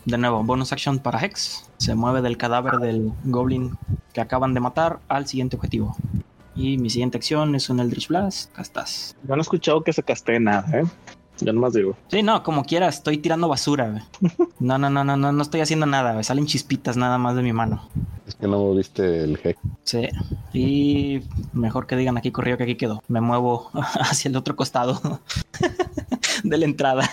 [0.04, 1.68] de nuevo, bonus action para Hex.
[1.78, 3.76] Se mueve del cadáver del goblin
[4.12, 5.96] que acaban de matar al siguiente objetivo.
[6.54, 8.52] Y mi siguiente acción es un Eldritch Blast.
[8.52, 9.16] Castas.
[9.22, 10.84] Yo no he escuchado que se castee nada, ¿eh?
[11.40, 11.96] Yo nomás digo.
[12.08, 14.06] Sí, no, como quiera, estoy tirando basura.
[14.60, 16.22] No, no, no, no, no, no estoy haciendo nada.
[16.22, 17.88] Salen chispitas nada más de mi mano.
[18.28, 19.58] Es que no moviste el Hex.
[19.82, 20.08] Sí,
[20.52, 21.20] y
[21.52, 23.02] mejor que digan aquí corrió que aquí quedó.
[23.08, 25.20] Me muevo hacia el otro costado
[26.44, 27.10] de la entrada.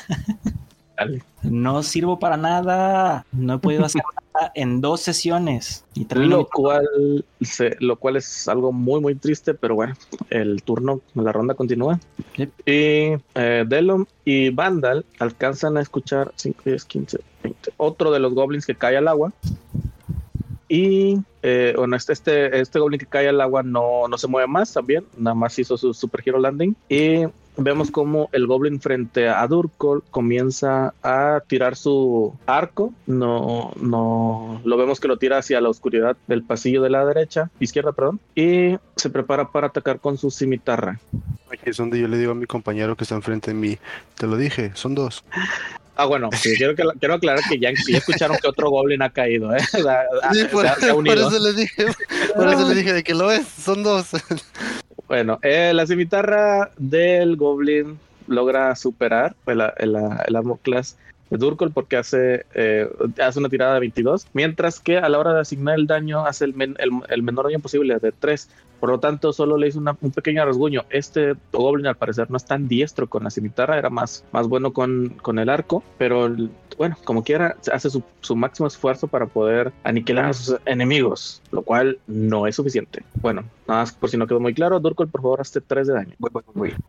[1.43, 3.25] No sirvo para nada.
[3.31, 4.01] No he podido hacer
[4.33, 5.85] nada en dos sesiones.
[5.93, 6.85] Y lo cual,
[7.79, 9.95] lo cual es algo muy, muy triste, pero bueno,
[10.29, 11.99] el turno, la ronda continúa.
[12.37, 17.73] Y eh, Delum y Vandal alcanzan a escuchar 5, 10, 15, 20.
[17.77, 19.33] Otro de los goblins que cae al agua.
[20.69, 24.47] Y eh, bueno, este, este, este goblin que cae al agua no, no se mueve
[24.47, 26.75] más también, nada más hizo su super hero landing.
[26.87, 27.25] Y
[27.57, 32.93] vemos como el goblin frente a Durkol comienza a tirar su arco.
[33.07, 37.49] No, no, lo vemos que lo tira hacia la oscuridad del pasillo de la derecha,
[37.59, 40.99] izquierda, perdón, y se prepara para atacar con su cimitarra.
[41.51, 43.77] Aquí es donde yo le digo a mi compañero que está enfrente de mí,
[44.15, 45.23] te lo dije, son dos.
[45.99, 49.59] Ah, bueno, quiero, que, quiero aclarar que ya, escucharon que otro goblin ha caído, ¿eh?
[50.31, 51.85] sí, por, eso le dije,
[52.33, 54.07] por eso le dije de que lo es, son dos.
[55.09, 60.97] Bueno, eh, la cimitarra del Goblin logra superar el, el, el, Armor Class
[61.37, 62.89] Durkol porque hace, eh,
[63.21, 66.45] hace una tirada de 22, mientras que a la hora de asignar el daño hace
[66.45, 66.55] el,
[67.09, 68.49] el, menor daño posible de 3.
[68.79, 70.85] Por lo tanto, solo le hizo un pequeño rasguño.
[70.89, 74.71] Este Goblin al parecer no es tan diestro con la cimitarra, era más, más bueno
[74.71, 76.33] con, con el arco, pero
[76.77, 81.61] bueno, como quiera, hace su, su, máximo esfuerzo para poder aniquilar a sus enemigos, lo
[81.61, 83.03] cual no es suficiente.
[83.21, 85.93] Bueno, nada más por si no quedó muy claro, Durkol, por favor, hazte 3 de
[85.93, 86.15] daño.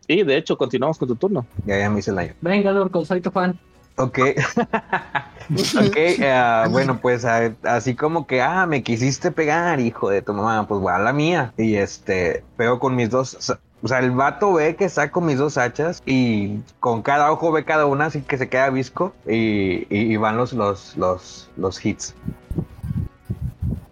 [0.07, 1.45] Y de hecho, continuamos con tu turno.
[1.65, 2.33] Ya, ya me hice el daño.
[2.39, 3.59] Venga, Durkol, soy tu fan.
[3.97, 4.19] Ok.
[5.79, 10.33] ok, uh, bueno, pues uh, así como que, ah, me quisiste pegar, hijo de tu
[10.33, 11.53] mamá, pues va a la mía.
[11.57, 13.57] Y este, pego con mis dos.
[13.83, 17.65] O sea, el vato ve que saco mis dos hachas y con cada ojo ve
[17.65, 22.13] cada una, así que se queda visco y, y, van los, los, los, los hits.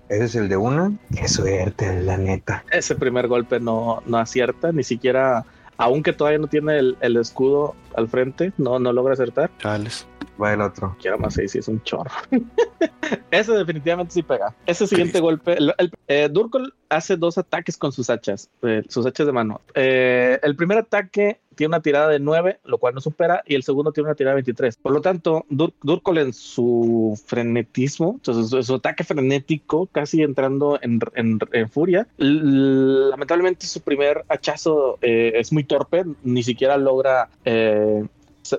[0.09, 0.91] Ese es el de una.
[1.15, 2.63] Qué suerte, la neta.
[2.71, 5.45] Ese primer golpe no, no acierta, ni siquiera
[5.79, 9.49] aunque todavía no tiene el, escudo al frente, no, no logra acertar.
[9.59, 10.05] Chales.
[10.41, 10.95] Va el otro.
[11.01, 12.11] Quiero más seis, si es un chorro.
[13.31, 14.55] Ese definitivamente sí pega.
[14.65, 15.73] Ese siguiente golpe, el,
[16.07, 19.61] eh, Durkol hace dos ataques con sus hachas, eh, sus hachas de mano.
[19.73, 23.63] Eh, el primer ataque tiene una tirada de 9, lo cual no supera, y el
[23.63, 24.77] segundo tiene una tirada de 23.
[24.77, 30.99] Por lo tanto, Dur Durkol en su frenetismo, entonces, su, ataque frenético, casi entrando en,
[31.15, 37.29] en, furia, lamentablemente su primer hachazo es muy torpe, ni siquiera logra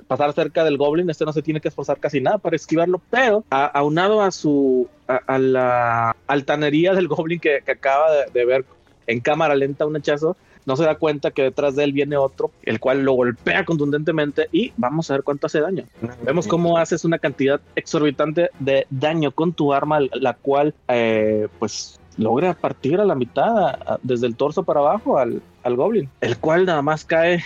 [0.07, 3.45] pasar cerca del goblin, este no se tiene que esforzar casi nada para esquivarlo, pero
[3.51, 8.65] aunado a su a, la altanería del goblin que, acaba de, ver
[9.07, 12.51] en cámara lenta un hachazo, no se da cuenta que detrás de él viene otro,
[12.63, 15.85] el cual lo golpea contundentemente y vamos a ver cuánto hace daño.
[16.23, 21.99] Vemos cómo haces una cantidad exorbitante de daño con tu arma, la cual eh, pues
[22.17, 26.67] logra partir a la mitad, desde el torso para abajo al, al goblin, el cual
[26.67, 27.43] nada más cae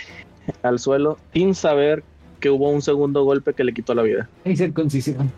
[0.61, 2.03] al suelo sin saber
[2.45, 4.29] que hubo un segundo golpe que le quitó la vida.
[4.45, 5.31] Hay circuncisión.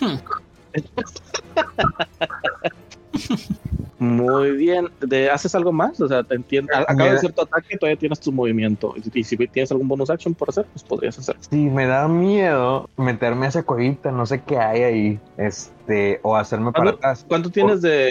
[3.98, 4.88] Muy bien.
[5.00, 6.00] ¿De, ¿Haces algo más?
[6.00, 6.72] O sea, te entiendo.
[6.74, 8.94] Acaba de hacer tu ataque y todavía tienes tu movimiento.
[9.12, 11.36] Y, si tienes algún bonus action por hacer, pues podrías hacer.
[11.50, 14.12] Sí, me da miedo meterme a esa cuevita.
[14.12, 15.20] No sé qué hay ahí.
[15.36, 17.24] Este, o hacerme para atrás.
[17.28, 18.10] ¿Cuánto tienes de,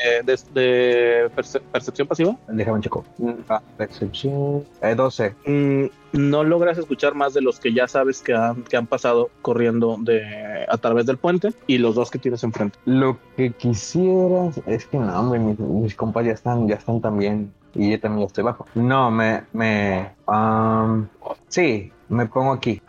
[0.53, 1.29] de,
[1.71, 2.35] percepción pasiva?
[2.47, 3.05] Déjame checo.
[3.47, 4.65] Ah, percepción.
[4.81, 5.35] Eh, 12
[6.13, 9.97] no logras escuchar más de los que ya sabes que han, que han pasado corriendo
[9.99, 12.77] de, a través del puente y los dos que tienes enfrente.
[12.85, 15.39] Lo que quisieras es que no, hombre,
[15.77, 18.65] mis, compas ya están, ya están también y yo también estoy bajo.
[18.75, 21.07] No, me, me, um,
[21.47, 22.81] sí, me pongo aquí.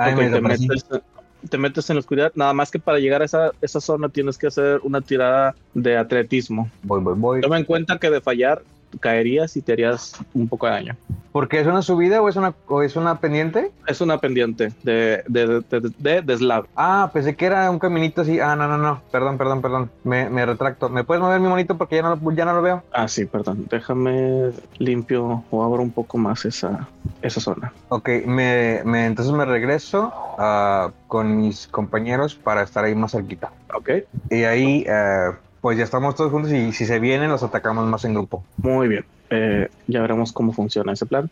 [1.49, 4.39] te, metes, en la oscuridad, nada más que para llegar a esa, esa zona tienes
[4.39, 6.71] que hacer una tirada de atletismo.
[6.83, 7.41] Voy, voy, voy.
[7.41, 8.63] Toma en cuenta que de fallar
[9.01, 10.97] caerías y te harías un poco de daño.
[11.33, 13.71] ¿Porque es una subida o es una, o es una pendiente?
[13.87, 15.63] Es una pendiente de, de,
[15.99, 16.67] de, de, slab.
[16.75, 18.41] Ah, pensé que era un caminito así.
[18.41, 19.03] Ah, no, no, no.
[19.13, 19.91] Perdón, perdón, perdón.
[20.05, 20.89] Me, me retracto.
[20.89, 22.83] ¿Me puedes mover mi monito porque ya no, ya no lo veo?
[22.93, 23.67] Ah, sí, perdón.
[23.71, 26.89] Déjame limpio o abro un poco más esa,
[27.23, 27.73] esa zona.
[27.91, 33.53] Ok, me, me entonces me regreso uh, con mis compañeros para estar ahí más cerquita.
[33.75, 33.91] Ok.
[34.31, 34.87] Y ahí...
[34.89, 38.45] Uh, pues ya estamos todos juntos y si se vienen los atacamos más en grupo.
[38.59, 39.05] Muy bien.
[39.31, 41.31] Eh, ya veremos cómo funciona ese plan.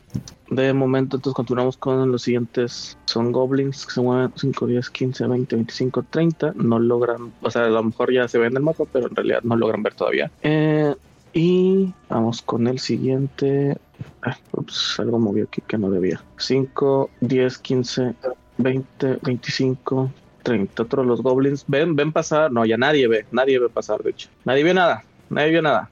[0.51, 2.99] De momento, entonces continuamos con los siguientes.
[3.07, 6.53] Son goblins que se mueven 5, 10, 15, 20, 25, 30.
[6.57, 9.17] No logran, o sea, a lo mejor ya se ven en el mapa, pero en
[9.17, 10.31] realidad no logran ver todavía.
[10.43, 10.95] Eh,
[11.33, 13.77] y vamos con el siguiente.
[14.23, 16.21] Ah, ups, algo movió aquí que no debía.
[16.39, 18.15] 5, 10, 15,
[18.59, 20.11] 20, 25,
[20.46, 20.82] 30.
[20.85, 22.52] Otros los goblins ven, ven pasar.
[22.52, 23.26] No, ya nadie ve.
[23.32, 24.28] Nadie ve pasar, de hecho.
[24.44, 25.04] Nadie vio nada.
[25.28, 25.90] Nadie vio nada.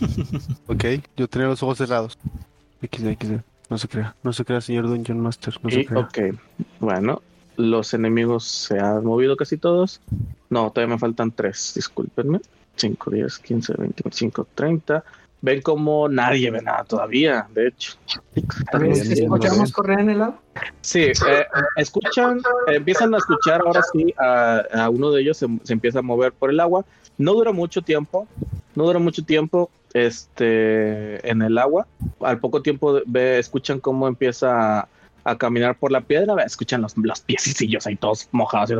[0.66, 0.84] ok,
[1.16, 2.18] yo tenía los ojos cerrados.
[2.82, 3.40] XD, XD.
[3.70, 4.16] No se crea.
[4.22, 5.54] No se crea, señor Dungeon Master.
[5.62, 6.00] No se crea.
[6.00, 6.18] Ok,
[6.80, 7.22] bueno.
[7.56, 10.00] Los enemigos se han movido casi todos.
[10.50, 11.72] No, todavía me faltan tres.
[11.74, 12.40] Discúlpenme.
[12.76, 15.04] 5, 10, 15, 20, 25, 30
[15.40, 17.94] ven como nadie ve nada todavía, de hecho.
[18.72, 20.40] ¿Escuchamos correr en el agua?
[20.80, 21.46] Sí, eh,
[21.76, 26.50] escuchan, empiezan a escuchar ahora sí a, uno de ellos se, empieza a mover por
[26.50, 26.84] el agua.
[27.16, 28.26] No dura mucho tiempo,
[28.74, 31.86] no dura mucho tiempo este en el agua.
[32.20, 34.88] Al poco tiempo ve, escuchan cómo empieza
[35.24, 38.70] a, caminar por la piedra, escuchan los, los piecillos ahí todos mojados.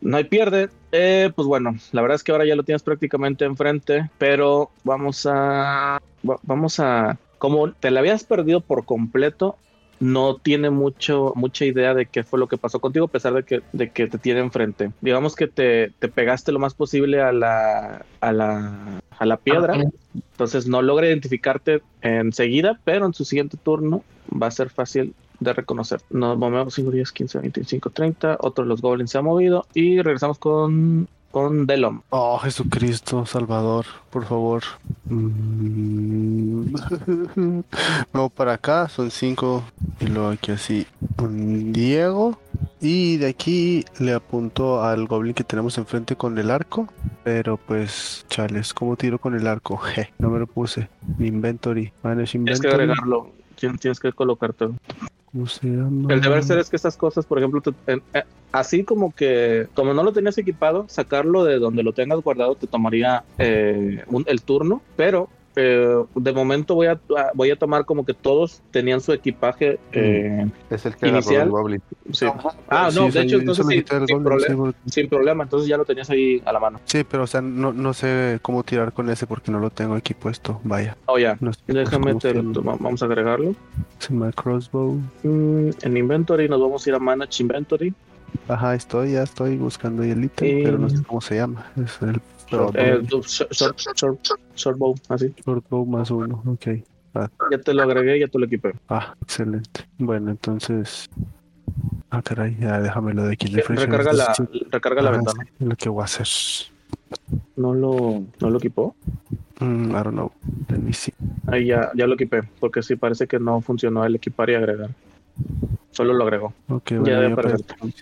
[0.00, 0.68] No hay pierde.
[0.92, 5.26] Eh, pues bueno, la verdad es que ahora ya lo tienes prácticamente enfrente, pero vamos
[5.30, 6.00] a.
[6.22, 7.18] Vamos a.
[7.38, 9.56] Como te la habías perdido por completo,
[10.00, 13.44] no tiene mucho, mucha idea de qué fue lo que pasó contigo, a pesar de
[13.44, 14.90] que, de que te tiene enfrente.
[15.00, 19.74] Digamos que te, te pegaste lo más posible a la, a la, a la piedra,
[20.14, 25.52] entonces no logra identificarte enseguida, pero en su siguiente turno va a ser fácil de
[25.52, 26.00] reconocer.
[26.10, 28.36] Nos movemos 5, 10, 15, 25, 30.
[28.40, 29.66] Otro de los goblins se ha movido.
[29.74, 32.02] Y regresamos con con Delom.
[32.10, 34.62] Oh, Jesucristo, Salvador, por favor.
[35.06, 36.74] Mm.
[38.12, 39.64] No, para acá son cinco.
[40.00, 40.86] Y luego aquí así.
[41.18, 42.38] Diego.
[42.80, 46.88] Y de aquí le apunto al goblin que tenemos enfrente con el arco.
[47.24, 49.80] Pero pues, chales, ¿cómo tiro con el arco?
[50.18, 50.88] no me lo puse.
[51.18, 51.92] Inventory.
[52.02, 52.60] Manage inventory.
[52.60, 53.30] Tienes que agregarlo.
[53.56, 54.68] Tienes que colocarte.
[55.32, 58.00] El deber ser es que estas cosas, por ejemplo, eh,
[58.50, 62.66] así como que, como no lo tenías equipado, sacarlo de donde lo tengas guardado te
[62.66, 67.00] tomaría eh, el turno, pero eh, de momento voy a
[67.34, 71.50] voy a tomar como que todos tenían su equipaje eh, es el que inicial.
[72.12, 72.26] Sí.
[72.68, 73.84] Ah, no, de hecho, entonces sí,
[74.86, 76.80] sin, problema, entonces ya lo tenías ahí a la mano.
[76.84, 79.94] Sí, pero o sea, no, no sé cómo tirar con ese porque no lo tengo
[79.94, 80.96] aquí puesto, vaya.
[81.06, 81.36] Oh, ya,
[81.66, 82.14] déjame,
[82.62, 83.54] vamos a agregarlo.
[84.10, 85.00] my crossbow.
[85.22, 87.92] Mm, en inventory nos vamos a ir a manage inventory.
[88.48, 91.66] Ajá, estoy, ya estoy buscando ahí el ítem, pero no sé cómo se llama.
[91.76, 92.20] Es el
[92.74, 93.02] eh,
[93.52, 93.78] short,
[94.54, 95.34] short, bow, así.
[95.44, 96.66] Short bow más uno, ok.
[97.14, 97.28] Ah.
[97.50, 98.72] Ya te lo agregué, ya te lo equipé.
[98.88, 99.88] Ah, excelente.
[99.98, 101.08] Bueno, entonces.
[102.10, 103.48] Ah, caray, ya déjamelo de aquí.
[103.48, 104.34] Recarga la,
[104.70, 105.46] recarga la ah, ventana.
[105.58, 106.26] lo que voy a hacer.
[107.56, 108.94] ¿No lo, ¿no lo equipó?
[109.60, 110.32] Mm, I don't know.
[110.68, 111.12] Let me see.
[111.46, 114.90] Ahí ya, ya lo equipé, porque sí parece que no funcionó el equipar y agregar.
[116.00, 116.54] Solo lo agregó.
[116.70, 117.36] Ok, bueno,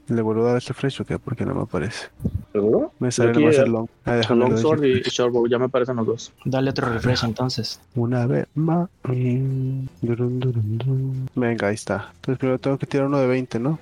[0.07, 1.19] ¿Le vuelvo a dar este refresh o qué?
[1.19, 2.11] Porque no me aparece.
[2.53, 2.93] ¿Seguro?
[3.01, 3.89] Me sale nomás el long.
[4.05, 6.33] Ah, long sword y, short ya me aparecen los dos.
[6.45, 7.81] Dale otro refresh entonces.
[7.97, 8.89] Una vez más.
[11.35, 12.13] Venga, ahí está.
[12.15, 13.81] Entonces primero tengo que tirar uno de 20, ¿no?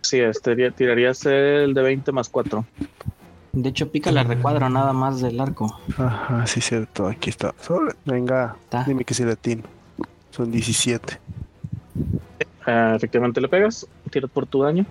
[0.00, 2.64] Sí, este, tirarías el de 20 más 4.
[3.52, 5.78] De hecho, pica la recuadro nada más del arco.
[5.98, 7.08] Ajá, sí, cierto.
[7.08, 7.54] Aquí está.
[8.06, 9.64] Venga, dime que si latín.
[10.30, 11.20] Son 17.
[12.66, 14.86] Ah, efectivamente le pegas, tiras por tu daño.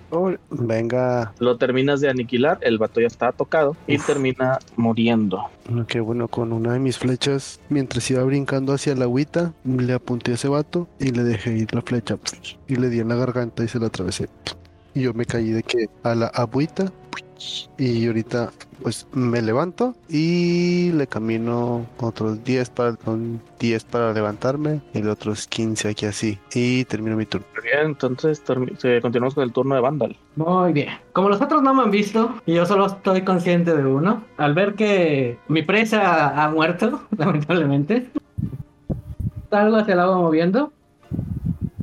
[0.50, 1.32] venga.
[1.38, 5.44] Lo terminas de aniquilar, el vato ya está tocado y termina muriendo.
[5.80, 10.32] Ok, bueno, con una de mis flechas, mientras iba brincando hacia la agüita, le apunté
[10.32, 12.18] a ese vato y le dejé ir la flecha
[12.66, 14.28] y le di en la garganta y se la atravesé.
[14.94, 16.92] Y yo me caí de que a la agüita
[17.78, 18.50] y ahorita
[18.82, 22.96] pues me levanto y le camino otros 10 para,
[23.58, 26.38] 10 para levantarme y los otros 15 aquí así.
[26.54, 27.46] Y termino mi turno.
[27.62, 28.42] Bien, entonces
[29.02, 30.16] continuamos con el turno de Vandal.
[30.36, 30.88] Muy bien.
[31.12, 34.54] Como los otros no me han visto y yo solo estoy consciente de uno, al
[34.54, 38.10] ver que mi presa ha muerto, lamentablemente,
[39.50, 40.72] salgo hacia el agua moviendo.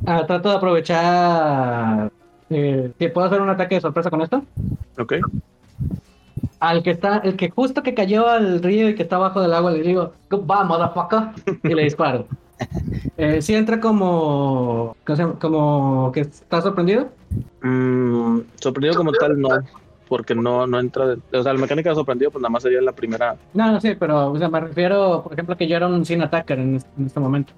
[0.05, 2.11] Ah, trato de aprovechar.
[2.49, 4.43] Eh, ¿Puedo hacer un ataque de sorpresa con esto?
[4.97, 5.13] Ok
[6.59, 9.53] al que está, el que justo que cayó al río y que está abajo del
[9.53, 11.29] agua, le digo, va, motherfucker,
[11.63, 12.27] y le disparo.
[13.17, 14.95] eh, sí entra como,
[15.39, 17.09] como que está sorprendido.
[17.61, 19.49] Mm, sorprendido como tal, no.
[20.07, 21.15] Porque no, no entra.
[21.33, 23.35] o sea, la mecánica de sorprendido, pues nada más sería la primera.
[23.53, 26.21] No, no, sí, pero o sea, me refiero, por ejemplo, que yo era un sin
[26.21, 27.53] attacker en, este momento.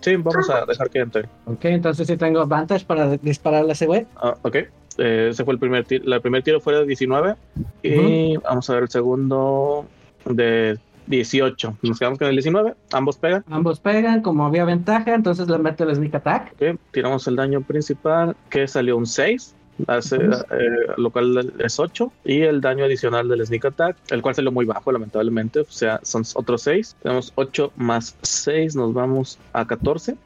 [0.00, 1.22] Sí, vamos a dejar que entre.
[1.46, 4.06] Ok, entonces sí tengo advantage para dispararle a ese güey.
[4.16, 4.56] Ah, ok.
[4.98, 6.12] Eh, ese fue el primer tiro.
[6.12, 7.34] El primer tiro fue de 19.
[7.82, 9.86] Y vamos a ver el segundo
[10.24, 11.78] de 18.
[11.82, 12.74] Nos quedamos con el 19.
[12.92, 13.44] Ambos pegan.
[13.48, 14.22] Ambos pegan.
[14.22, 16.54] Como había ventaja, entonces le meto el sneak attack.
[16.90, 19.54] Tiramos el daño principal, que salió un 6.
[19.86, 24.34] Hace, eh, lo cual es 8 y el daño adicional del sneak attack el cual
[24.34, 29.38] salió muy bajo lamentablemente o sea son otros 6 tenemos 8 más 6 nos vamos
[29.52, 30.16] a 14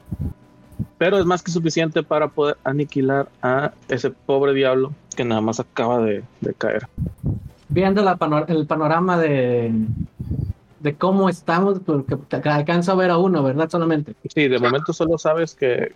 [0.96, 5.60] pero es más que suficiente para poder aniquilar a ese pobre diablo que nada más
[5.60, 6.22] acaba de,
[6.58, 6.88] caer.
[7.68, 8.08] Viendo
[8.48, 9.72] el panorama de,
[10.82, 12.16] de cómo estamos, porque
[12.48, 13.70] alcanza a ver a uno, ¿verdad?
[13.70, 14.14] Solamente.
[14.34, 15.94] Sí, de momento solo sabes que,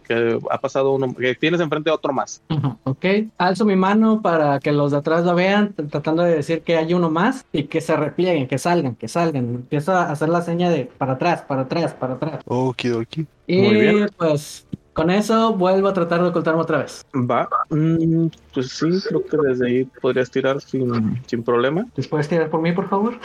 [0.50, 2.42] ha pasado uno, que tienes enfrente a otro más.
[2.84, 3.04] ok,
[3.38, 6.94] alzo mi mano para que los de atrás lo vean, tratando de decir que hay
[6.94, 9.44] uno más y que se replieguen, que salgan, que salgan.
[9.46, 12.40] Empiezo a hacer la seña de para atrás, para atrás, para atrás.
[12.46, 13.26] Okidoki.
[13.48, 14.10] Y Muy bien.
[14.16, 17.04] pues con eso vuelvo a tratar de ocultarme otra vez.
[17.14, 17.48] Va.
[17.68, 21.86] Mm, pues sí, creo que desde ahí podrías tirar sin, sin problema.
[22.08, 23.18] ¿Puedes tirar por mí, por favor?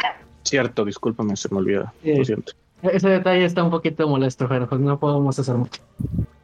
[0.52, 1.94] Cierto, discúlpame, se me olvida.
[2.04, 2.52] Lo siento.
[2.84, 5.82] Ese detalle está un poquito molesto, pero pues no podemos hacer mucho.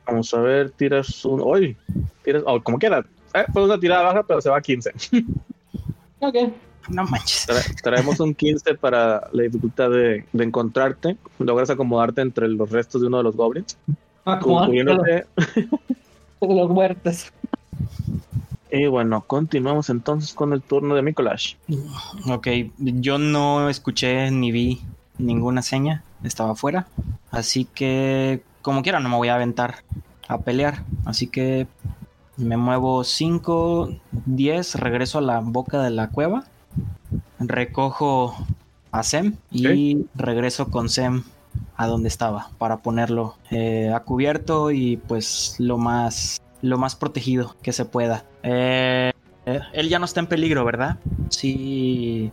[0.06, 1.41] Vamos a ver, tiras un.
[1.41, 1.76] ¡Uy!
[2.24, 2.41] Tiras.
[2.46, 3.06] Oh, como quiera.
[3.34, 4.93] Eh, fue una tirada baja, pero se va a 15.
[6.20, 6.36] ok.
[6.88, 7.48] No manches.
[7.84, 11.18] traemos un 15 para la dificultad de, de encontrarte.
[11.39, 13.78] Logras acomodarte entre los restos de uno de los goblins.
[16.39, 17.34] Los muertos.
[18.72, 21.55] Y bueno, continuamos entonces con el turno de Mikolash.
[22.30, 22.47] Ok,
[22.78, 24.82] yo no escuché ni vi
[25.18, 26.88] ninguna seña, estaba afuera.
[27.32, 29.84] Así que, como quiera, no me voy a aventar
[30.28, 30.84] a pelear.
[31.05, 31.68] Así que
[32.39, 33.89] Me muevo 5,
[34.28, 36.43] 10, regreso a la boca de la cueva.
[37.39, 38.36] Recojo
[38.91, 41.24] a Sem y regreso con Sem
[41.76, 47.55] a donde estaba para ponerlo eh, a cubierto y pues lo más lo más protegido
[47.61, 48.26] que se pueda.
[48.50, 49.12] Eh,
[49.45, 50.98] eh, él ya no está en peligro, ¿verdad?
[51.30, 52.32] Sí.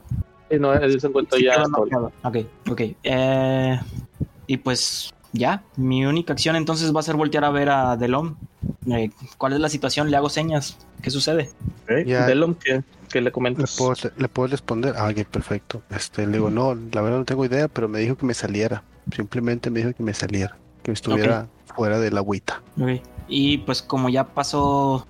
[0.59, 1.65] no, él se encuentra ya.
[2.23, 2.37] Ok,
[2.71, 2.81] ok.
[4.47, 8.37] y pues ya, mi única acción entonces va a ser voltear a ver a Delom.
[9.39, 10.11] ¿Cuál es la situación?
[10.11, 10.79] Le hago señas.
[11.03, 11.51] ¿Qué sucede?
[11.89, 13.77] Delom, ¿qué, le comentas?
[14.17, 14.95] ¿Le puedo, responder?
[14.97, 15.83] Ah, ok, perfecto.
[15.91, 18.85] Este, le digo, no, la verdad no tengo idea, pero me dijo que me saliera.
[19.15, 22.63] Simplemente me dijo que me saliera, que estuviera fuera de la agüita.
[23.27, 25.07] Y pues como ya pasó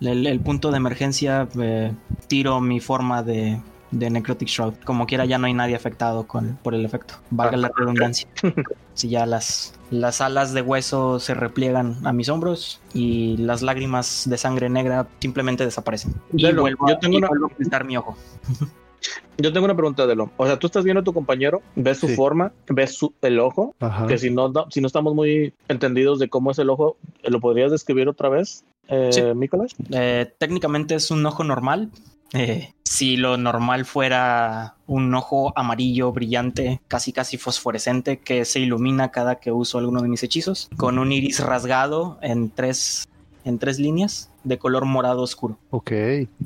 [0.00, 1.92] el, punto de emergencia, eh,
[2.28, 4.74] tiro mi forma de, de Necrotic Shroud.
[4.84, 7.14] Como quiera ya no hay nadie afectado con, por el efecto.
[7.30, 8.28] Valga la redundancia.
[8.94, 14.24] si ya las, las alas de hueso se repliegan a mis hombros y las lágrimas
[14.28, 16.14] de sangre negra simplemente desaparecen.
[16.32, 18.16] y vuelvo, yo tengo a pintar mi ojo.
[19.38, 20.30] Yo tengo una pregunta de lo.
[20.36, 23.74] O sea, tú estás viendo a tu compañero, ves su forma, ves su, el ojo,
[24.08, 27.70] que si no, si no estamos muy entendidos de cómo es el ojo, ¿lo podrías
[27.70, 29.34] describir otra vez, eh,
[29.90, 31.90] eh técnicamente es un ojo normal.
[32.32, 39.10] Eh, si lo normal fuera un ojo amarillo brillante, casi casi fosforescente, que se ilumina
[39.10, 43.08] cada que uso alguno de mis hechizos, con un iris rasgado en tres
[43.44, 45.56] en tres líneas de color morado oscuro.
[45.70, 45.92] Ok.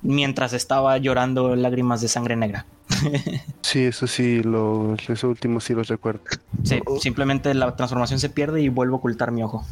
[0.03, 2.66] Mientras estaba llorando lágrimas de sangre negra.
[3.62, 6.20] sí, eso sí, lo, eso último sí los recuerdo.
[6.62, 9.64] Sí, simplemente la transformación se pierde y vuelvo a ocultar mi ojo.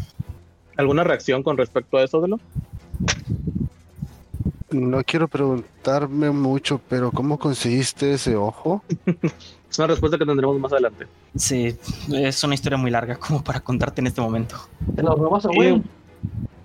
[0.79, 2.39] ¿Alguna reacción con respecto a eso, Delo?
[4.71, 8.85] No quiero preguntarme mucho, pero ¿cómo conseguiste ese ojo?
[9.69, 11.09] es una respuesta que tendremos más adelante.
[11.35, 11.77] Sí,
[12.13, 14.55] es una historia muy larga como para contarte en este momento.
[14.95, 15.83] Te lo vamos a ver.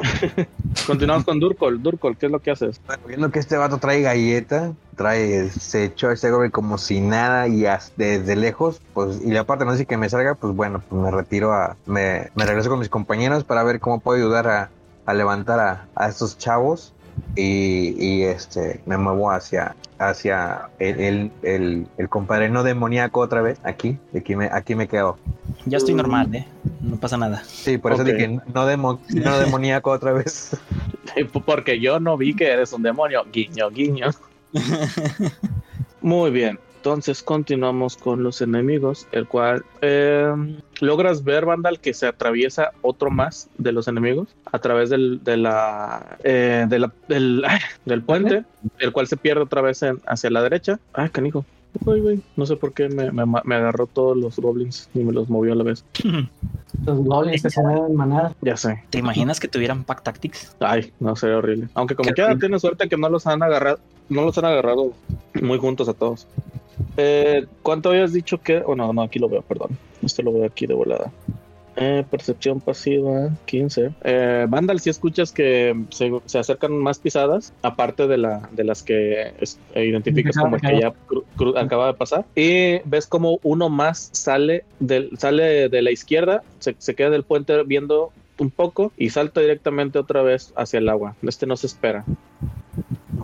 [0.87, 1.81] Continuamos con Durkol.
[1.81, 2.81] Durkol, ¿qué es lo que haces?
[3.07, 7.65] Viendo que este vato trae galleta, trae, se echó a goblin como si nada y
[7.95, 11.53] desde lejos, pues, y aparte no dice que me salga, pues bueno, pues me retiro
[11.53, 14.69] a, me, regreso con mis compañeros para ver cómo puedo ayudar a,
[15.05, 16.93] a levantar a, a estos chavos
[17.35, 23.97] y, este me muevo hacia hacia el, el, el, compadre no demoníaco otra vez aquí
[24.15, 25.17] aquí me aquí me quedo.
[25.65, 26.45] Ya estoy normal eh
[26.81, 27.43] no pasa nada.
[27.45, 30.57] Sí por eso dije no, demo, no demoníaco otra vez.
[31.45, 34.09] Porque yo no vi que eres un demonio guiño guiño.
[36.01, 42.07] Muy bien entonces continuamos con los enemigos, el cual em, logras ver, Vandal, que se
[42.07, 46.91] atraviesa otro más de los enemigos a través del, de la, eh, del,
[47.85, 48.43] del, puente,
[48.79, 50.77] el cual se pierde otra vez hacia la derecha.
[50.91, 51.45] Ay, canijo.
[52.35, 55.55] No sé por qué me, me, agarró todos los goblins y me los movió a
[55.55, 55.85] la vez.
[56.85, 58.35] Los goblins que se en manada.
[58.41, 58.83] Ya sé.
[58.89, 60.55] ¿Te imaginas que tuvieran Pack Tactics?
[60.59, 61.69] Ay, no, sería horrible.
[61.75, 63.79] Aunque como quiera tiene suerte que no los han agarrado,
[64.09, 64.91] no los han agarrado
[65.41, 66.27] muy juntos a todos.
[66.97, 68.63] Eh, ¿Cuánto habías dicho que.?
[68.65, 69.77] Oh, no, no, aquí lo veo, perdón.
[70.01, 71.11] Esto lo veo aquí de volada.
[71.75, 73.93] Eh, percepción pasiva, 15.
[74.03, 79.33] Eh, Vandal, si escuchas que se, acercan más pisadas, aparte de, la, de las que
[79.75, 80.93] identificas como que ya
[81.55, 82.25] acaba de pasar.
[82.35, 87.23] Y ves como uno más sale, del, sale de la izquierda, se, se queda del
[87.23, 91.15] puente viendo un poco y salta directamente otra vez hacia el agua.
[91.23, 92.05] Este no se espera.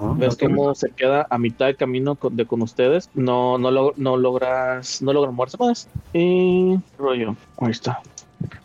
[0.01, 3.09] Ah, ves cómo se queda a mitad de camino con, de con ustedes.
[3.13, 5.89] No, no, no logras, no logran moverse más.
[6.13, 8.01] Y rollo, ahí está.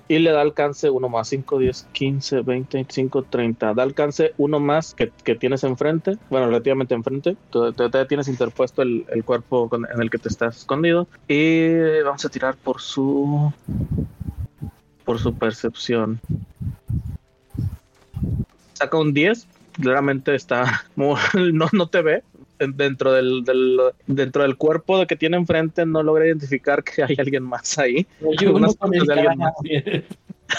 [0.07, 3.75] Y le da alcance uno más, 5, 10, 15, 20, 25, 30.
[3.75, 7.37] Da alcance uno más que, que tienes enfrente, bueno, relativamente enfrente.
[7.51, 11.09] Todavía tienes interpuesto el, el cuerpo en el que te estás escondido.
[11.27, 13.53] Y vamos a tirar por su
[15.05, 16.21] por su percepción.
[18.75, 19.47] Saca un 10,
[19.81, 21.17] claramente está no,
[21.73, 22.23] no te ve.
[22.57, 23.45] Dentro del,
[24.07, 28.07] dentro del cuerpo de que tiene enfrente no logra identificar que hay alguien más ahí.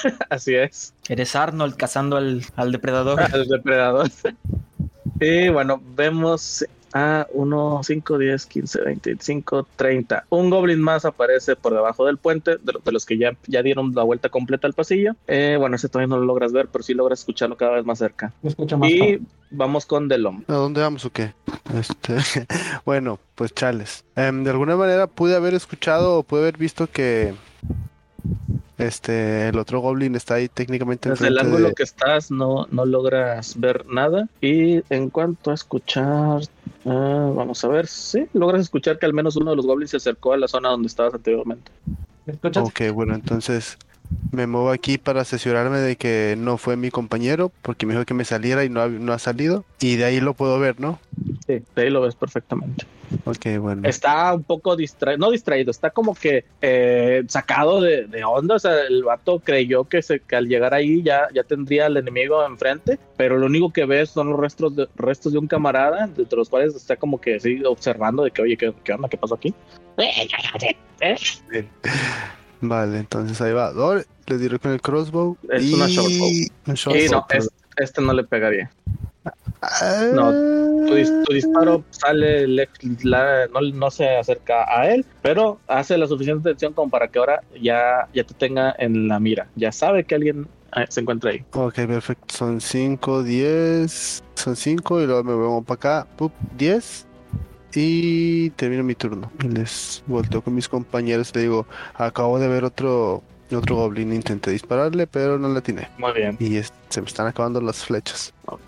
[0.30, 0.94] Así es.
[1.08, 3.22] Eres Arnold cazando al, al depredador.
[3.22, 4.10] Al depredador.
[5.22, 10.26] Y bueno vemos a 1, 5, 10, 15, 20, 25, 30.
[10.30, 14.04] Un goblin más aparece por debajo del puente, de, los que ya, ya dieron la
[14.04, 15.14] vuelta completa al pasillo.
[15.28, 18.00] Eh, bueno, ese todavía no lo logras ver, pero sí logras escucharlo cada vez más
[18.00, 18.32] cerca.
[18.88, 19.20] y
[19.52, 20.44] vamos con Delom.
[20.48, 21.34] ¿A dónde vamos o qué?
[21.78, 22.16] Este,
[22.86, 24.06] bueno, pues chales.
[24.16, 27.36] Em, de alguna manera pude haber escuchado o pude haber visto que
[28.78, 31.10] este, el otro Goblin está ahí técnicamente.
[31.10, 34.28] Desde el ángulo que estás no, no logras ver nada.
[34.42, 36.42] Y en cuanto a escuchar,
[36.86, 39.98] ah, vamos a ver, sí, logras escuchar que al menos uno de los Goblins se
[39.98, 41.72] acercó a la zona donde estabas anteriormente.
[42.56, 43.78] Ok, bueno, entonces
[44.32, 48.14] Me muevo aquí para asesorarme de que no fue mi compañero, porque me dijo que
[48.14, 49.64] me saliera y no ha, no ha salido.
[49.80, 51.00] Y de ahí lo puedo ver, ¿no?
[51.48, 52.86] Sí, de ahí lo ves perfectamente.
[53.26, 53.88] Ok, bueno.
[53.88, 58.56] Está un poco distraído, no distraído, está como que eh, sacado de, de, onda.
[58.56, 61.98] O sea, el vato creyó que, se, que al llegar ahí ya, ya tendría al
[61.98, 66.06] enemigo enfrente, pero lo único que ves son los restos de, restos de un camarada,
[66.06, 69.08] entre los cuales está como que sigue observando de que, oye, ¿qué, qué onda?
[69.08, 69.54] ¿Qué pasó aquí?
[72.62, 73.72] Vale, entonces ahí va.
[74.28, 75.38] Le diré con el crossbow.
[75.50, 75.74] Es y...
[75.74, 76.30] una shortbow.
[76.68, 78.72] Un short y no, es, este no le pegaría.
[80.14, 82.70] No, tu, tu disparo sale, le,
[83.04, 87.18] la, no, no, se acerca a él, pero hace la suficiente atención como para que
[87.18, 89.48] ahora ya, ya te tenga en la mira.
[89.56, 91.44] Ya sabe que alguien eh, se encuentra ahí.
[91.54, 92.36] Ok, perfecto.
[92.36, 94.24] Son 5, 10.
[94.36, 96.08] Son 5 y luego me voy para acá.
[96.58, 97.08] 10.
[97.76, 99.32] Y termino mi turno.
[99.48, 101.36] Les volteo con mis compañeros.
[101.36, 101.66] Le digo,
[101.96, 103.24] acabo de ver otro
[103.54, 104.14] otro goblin.
[104.14, 105.88] Intenté dispararle, pero no le atiné.
[105.98, 106.38] Muy bien.
[106.40, 108.34] Y es, se me están acabando las flechas.
[108.46, 108.60] Ok,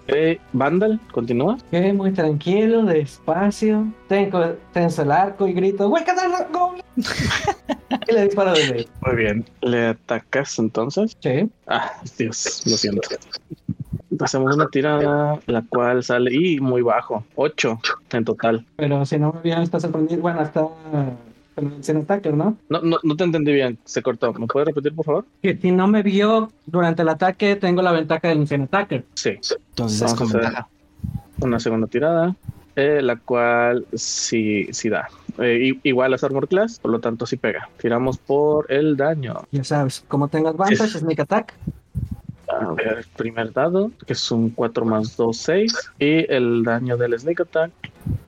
[0.54, 1.56] Vandal, continúa.
[1.72, 3.88] Ok, muy tranquilo, despacio.
[4.08, 6.84] Tengo, tenso el arco y grito, ¡Voy a cazar goblin!
[8.08, 8.88] y le disparo desde ahí.
[9.06, 9.46] Muy bien.
[9.62, 11.18] ¿Le atacas entonces?
[11.22, 11.50] Sí.
[11.68, 13.10] Ah, Dios, lo siento.
[14.20, 17.80] Hacemos una tirada, la cual sale y muy bajo, 8
[18.12, 18.66] en total.
[18.76, 20.22] Pero si no me bien, está sorprendido.
[20.22, 20.68] Bueno, está
[21.82, 22.58] sin attacker, ¿no?
[22.70, 22.82] ¿no?
[22.82, 24.34] No, no te entendí bien, se cortó.
[24.34, 25.26] ¿Me puedes repetir, por favor?
[25.42, 29.06] Que si no me vio durante el ataque, tengo la ventaja del sin attacker.
[29.16, 29.40] Sí.
[29.70, 30.68] Entonces es con ventaja.
[31.40, 32.36] Una segunda tirada,
[32.76, 35.08] eh, la cual sí, sí da.
[35.40, 37.70] Eh, igual es Armor Class, por lo tanto sí pega.
[37.78, 39.42] Tiramos por el daño.
[39.52, 41.00] Ya sabes, como tengo advantage, sí.
[41.00, 41.54] Sneak Attack.
[42.60, 45.92] A ver, primer dado, que es un 4 más 2, 6.
[46.00, 47.72] Y el daño del Sneak Attack,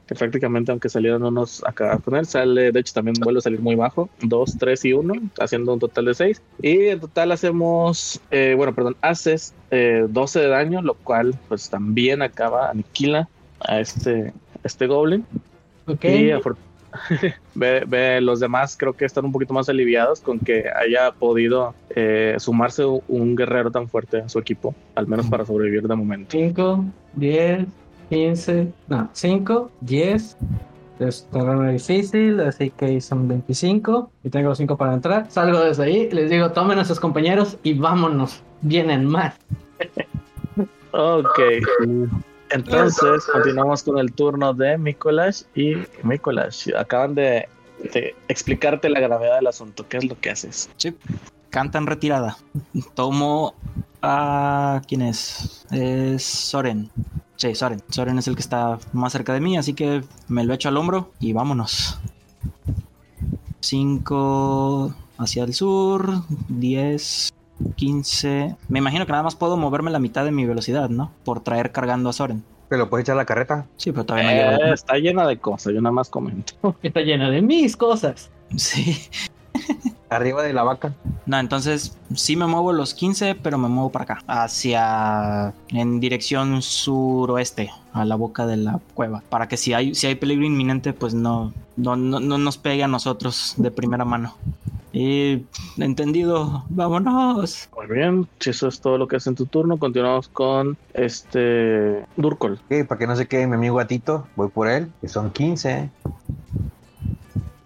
[0.08, 3.60] que prácticamente aunque salieron unos acá con él, sale, de hecho también vuelve a salir
[3.60, 6.42] muy bajo, 2, 3 y 1, haciendo un total de 6.
[6.62, 11.70] Y en total hacemos, eh, bueno, perdón, haces eh, 12 de daño, lo cual pues
[11.70, 13.28] también acaba, aniquila
[13.62, 15.26] a este, este Goblin.
[15.88, 16.06] Ok.
[16.06, 16.32] Y
[17.56, 21.74] ve, ve, los demás creo que están un poquito más aliviados con que haya podido
[21.90, 26.32] eh, sumarse un guerrero tan fuerte a su equipo, al menos para sobrevivir de momento.
[26.32, 26.86] 5,
[27.16, 27.68] 10,
[28.10, 30.38] 15, no, 5, 10.
[31.00, 35.32] Es terreno difícil, así que son 25 y tengo 5 para entrar.
[35.32, 38.44] Salgo desde ahí, les digo, tomen a sus compañeros y vámonos.
[38.62, 39.40] Vienen más.
[40.92, 41.40] ok.
[42.52, 46.74] Entonces, continuamos con el turno de Mikolash y Mikolash.
[46.76, 47.48] Acaban de,
[47.94, 49.88] de, explicarte la gravedad del asunto.
[49.88, 50.70] ¿Qué es lo que haces?
[50.78, 50.96] Sí.
[51.50, 52.38] Cantan retirada.
[52.96, 53.56] Tomo
[54.02, 54.82] a.
[54.88, 55.66] ¿Quién es?
[55.72, 56.90] Es Soren.
[57.36, 57.82] Sí, Soren.
[57.90, 60.78] Soren es el que está más cerca de mí, así que me lo echo al
[60.78, 62.00] hombro y vámonos.
[63.62, 67.34] 5 hacia el sur, 10,
[67.76, 68.56] 15.
[68.68, 71.12] Me imagino que nada más puedo moverme la mitad de mi velocidad, ¿no?
[71.24, 72.44] Por traer cargando a Soren.
[72.70, 73.66] ¿Pero puedes echar la carreta?
[73.78, 76.54] Sí, pero todavía no eh, Está llena de cosas, yo nada más comento.
[76.84, 78.30] Está llena de mis cosas.
[78.58, 78.98] Sí.
[80.10, 80.94] Arriba de la vaca.
[81.26, 84.24] No, entonces sí me muevo los 15, pero me muevo para acá.
[84.28, 85.54] Hacia.
[85.70, 89.22] en dirección suroeste, a la boca de la cueva.
[89.30, 92.84] Para que si hay, si hay peligro inminente, pues no, no, no, no nos pegue
[92.84, 94.36] a nosotros de primera mano.
[94.92, 95.46] Y
[95.78, 97.70] entendido, vámonos.
[97.76, 102.06] Muy bien, si eso es todo lo que hace en tu turno, continuamos con este
[102.18, 102.60] Durkol.
[102.66, 105.90] Ok, para que no se quede mi amigo gatito, voy por él, que son 15.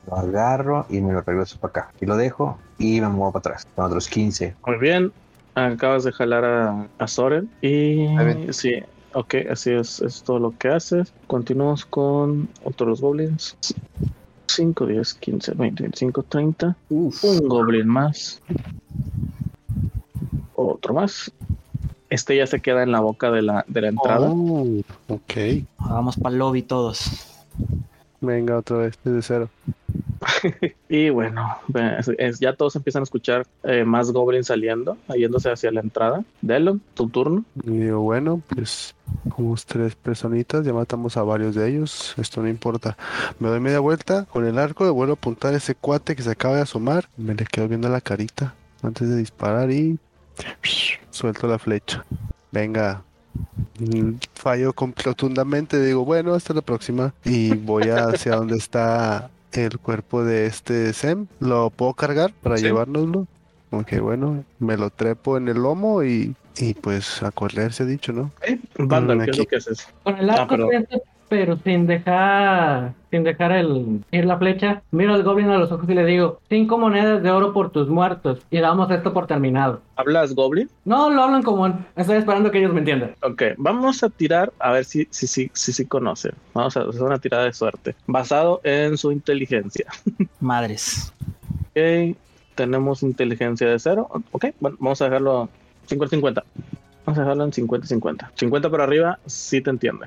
[0.07, 1.91] Lo agarro y me lo regreso para acá.
[2.01, 4.55] Y lo dejo y me muevo para atrás, con otros 15.
[4.65, 5.11] Muy bien,
[5.55, 7.49] acabas de jalar a, a Soren.
[7.61, 8.07] Y
[8.51, 8.83] sí,
[9.13, 11.13] ok, así es, es todo lo que haces.
[11.27, 13.57] Continuamos con otros goblins.
[14.47, 16.75] 5, 10, 15, 20, 25, 30.
[16.89, 17.23] Uf.
[17.23, 18.41] Un goblin más.
[20.55, 21.31] Otro más.
[22.09, 24.29] Este ya se queda en la boca de la, de la entrada.
[24.29, 25.33] Oh, ok.
[25.79, 27.33] Vamos para el lobby todos.
[28.21, 29.49] Venga, otra vez, desde cero.
[30.89, 31.57] y bueno,
[31.99, 36.23] es, es, ya todos empiezan a escuchar eh, más goblins saliendo, yéndose hacia la entrada.
[36.41, 37.43] Delo, tu turno.
[37.63, 38.95] Y digo, bueno, pues
[39.29, 42.97] como tres personitas, ya matamos a varios de ellos, esto no importa.
[43.39, 46.31] Me doy media vuelta con el arco, vuelvo a apuntar a ese cuate que se
[46.31, 49.99] acaba de asomar, me le quedo viendo la carita antes de disparar y
[51.09, 52.05] suelto la flecha.
[52.51, 53.03] Venga,
[54.33, 54.73] fallo
[55.03, 60.93] rotundamente, digo, bueno, hasta la próxima y voy hacia donde está el cuerpo de este
[60.93, 61.27] Sem.
[61.39, 62.63] ¿Lo puedo cargar para ¿Sí?
[62.63, 63.27] llevárnoslo?
[63.71, 67.85] Ok, bueno, me lo trepo en el lomo y, y pues a correr se ha
[67.87, 68.31] dicho, ¿no?
[68.45, 68.59] ¿Eh?
[68.77, 69.87] Banda, ¿qué es lo que haces?
[70.03, 70.69] Con el arco, ah, pero...
[71.33, 75.89] pero sin dejar sin dejar el ir la flecha, miro al goblin a los ojos
[75.89, 79.81] y le digo, cinco monedas de oro por tus muertos y damos esto por terminado.
[79.95, 80.69] ¿Hablas goblin?
[80.85, 81.87] No, lo hablo en común.
[81.95, 83.15] Estoy esperando que ellos me entiendan.
[83.23, 86.33] Ok, vamos a tirar a ver si si si si, si conocen.
[86.53, 89.87] Vamos a hacer una tirada de suerte basado en su inteligencia.
[90.39, 91.11] Madres.
[91.71, 92.15] Ok,
[92.53, 94.07] tenemos inteligencia de cero.
[94.31, 95.49] Ok, bueno, vamos a dejarlo
[95.89, 96.43] 50-50.
[97.07, 98.29] Vamos a dejarlo en 50-50.
[98.35, 100.05] 50 por arriba, sí te entiende.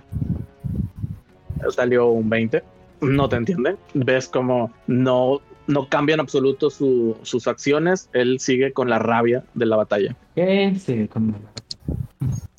[1.70, 2.62] Salió un 20.
[3.00, 3.76] No te entiende.
[3.94, 8.08] Ves como no, no cambia en absoluto su- sus acciones.
[8.12, 10.16] Él sigue con la rabia de la batalla.
[10.34, 11.34] Sí, con...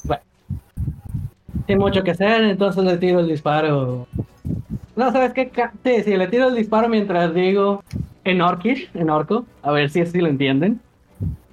[0.03, 0.23] Bueno.
[1.67, 4.07] Sin mucho que hacer, entonces le tiro el disparo.
[4.95, 5.51] No, ¿sabes qué?
[5.83, 7.83] Sí, sí, le tiro el disparo mientras digo
[8.23, 10.79] en Orkish, en Orco, a ver si así lo entienden.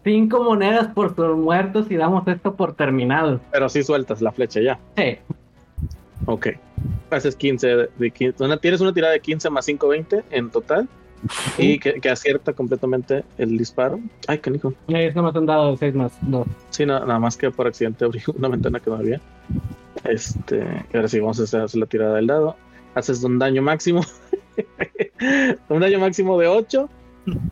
[0.04, 3.40] Cinco monedas por sus muertos y damos esto por terminado.
[3.50, 4.78] Pero sí sueltas la flecha ya.
[4.96, 5.16] Sí,
[6.26, 6.48] Ok.
[7.10, 8.42] Haces 15 de, de 15.
[8.44, 10.88] Una- tienes una tirada de 15 más 5, 20 en total.
[11.56, 13.98] Y que, que acierta completamente el disparo.
[14.26, 14.74] Ay, canijo.
[14.88, 16.46] y ahí no me han dado 6 más 2.
[16.70, 19.20] Sí, na- nada más que por accidente abrí una ventana que no había.
[20.04, 20.62] Este,
[20.92, 22.56] ahora sí, vamos a hacer, hacer la tirada del dado.
[22.94, 24.02] Haces un daño máximo.
[25.68, 26.88] un daño máximo de 8.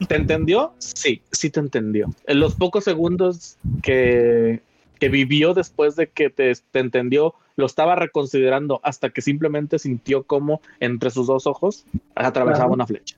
[0.06, 0.74] ¿Te entendió?
[0.78, 2.10] Sí, sí te entendió.
[2.26, 4.60] En los pocos segundos que,
[5.00, 10.24] que vivió después de que te, te entendió, lo estaba reconsiderando hasta que simplemente sintió
[10.24, 11.84] como entre sus dos ojos
[12.14, 13.16] atravesaba una flecha.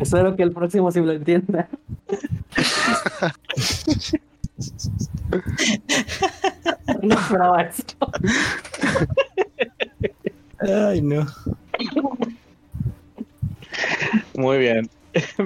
[0.00, 1.68] Espero que el próximo sí lo entienda.
[7.02, 7.94] no esperaba esto.
[10.60, 11.26] Ay, no.
[14.34, 14.90] Muy bien.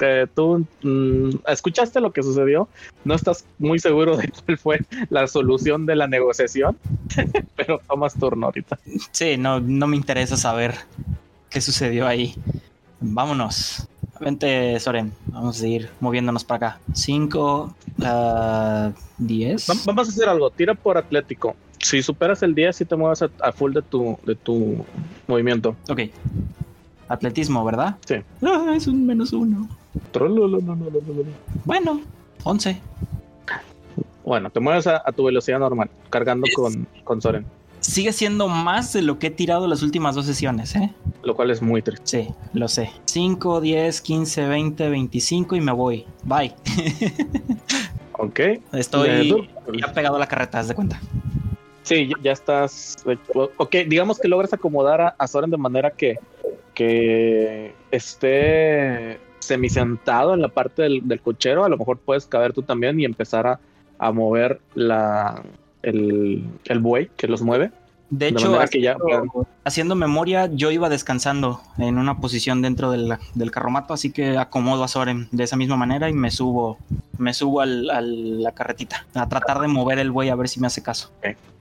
[0.00, 2.68] Eh, tú mm, escuchaste lo que sucedió.
[3.04, 6.76] No estás muy seguro de cuál fue la solución de la negociación,
[7.56, 8.78] pero tomas turno ahorita.
[9.12, 10.74] Sí, no, no me interesa saber
[11.50, 12.34] qué sucedió ahí.
[13.00, 13.86] Vámonos.
[14.20, 15.12] Vente, Soren.
[15.26, 16.80] Vamos a seguir moviéndonos para acá.
[16.92, 17.74] 5,
[19.18, 19.70] 10.
[19.70, 20.50] Va- Vamos a hacer algo.
[20.50, 21.54] Tira por Atlético.
[21.80, 24.84] Si superas el 10, si te mueves a, a full de tu, de tu
[25.28, 25.76] movimiento.
[25.88, 26.00] Ok.
[27.08, 27.96] Atletismo, ¿verdad?
[28.06, 28.16] Sí.
[28.42, 29.68] Ah, es un menos uno.
[31.64, 32.00] Bueno,
[32.44, 32.80] 11.
[34.24, 37.46] Bueno, te mueves a, a tu velocidad normal, cargando Es- con, con Soren,
[37.80, 40.92] Sigue siendo más de lo que he tirado las últimas dos sesiones, ¿eh?
[41.22, 42.24] lo cual es muy triste.
[42.24, 42.90] Sí, lo sé.
[43.04, 46.04] 5, 10, 15, 20, 25 y me voy.
[46.24, 46.54] Bye.
[48.20, 48.40] Ok.
[48.72, 49.46] Estoy
[49.80, 51.00] ya pegado a la carreta, haz de cuenta.
[51.88, 52.96] Sí, ya, estás.
[53.56, 56.18] Ok, digamos que logras acomodar a, a Soren de manera que,
[56.74, 61.64] que esté semisentado en la parte del, del cochero.
[61.64, 63.60] A lo mejor puedes caber tú también y empezar a,
[63.98, 65.42] a mover la,
[65.80, 67.70] el, el buey que los mueve.
[68.10, 72.90] De hecho, manera que ya haciendo, haciendo memoria, yo iba descansando en una posición dentro
[72.90, 76.78] del, del carromato, así que acomodo a Soren de esa misma manera y me subo,
[77.18, 80.58] me subo al, a la carretita a tratar de mover el buey a ver si
[80.58, 81.10] me hace caso.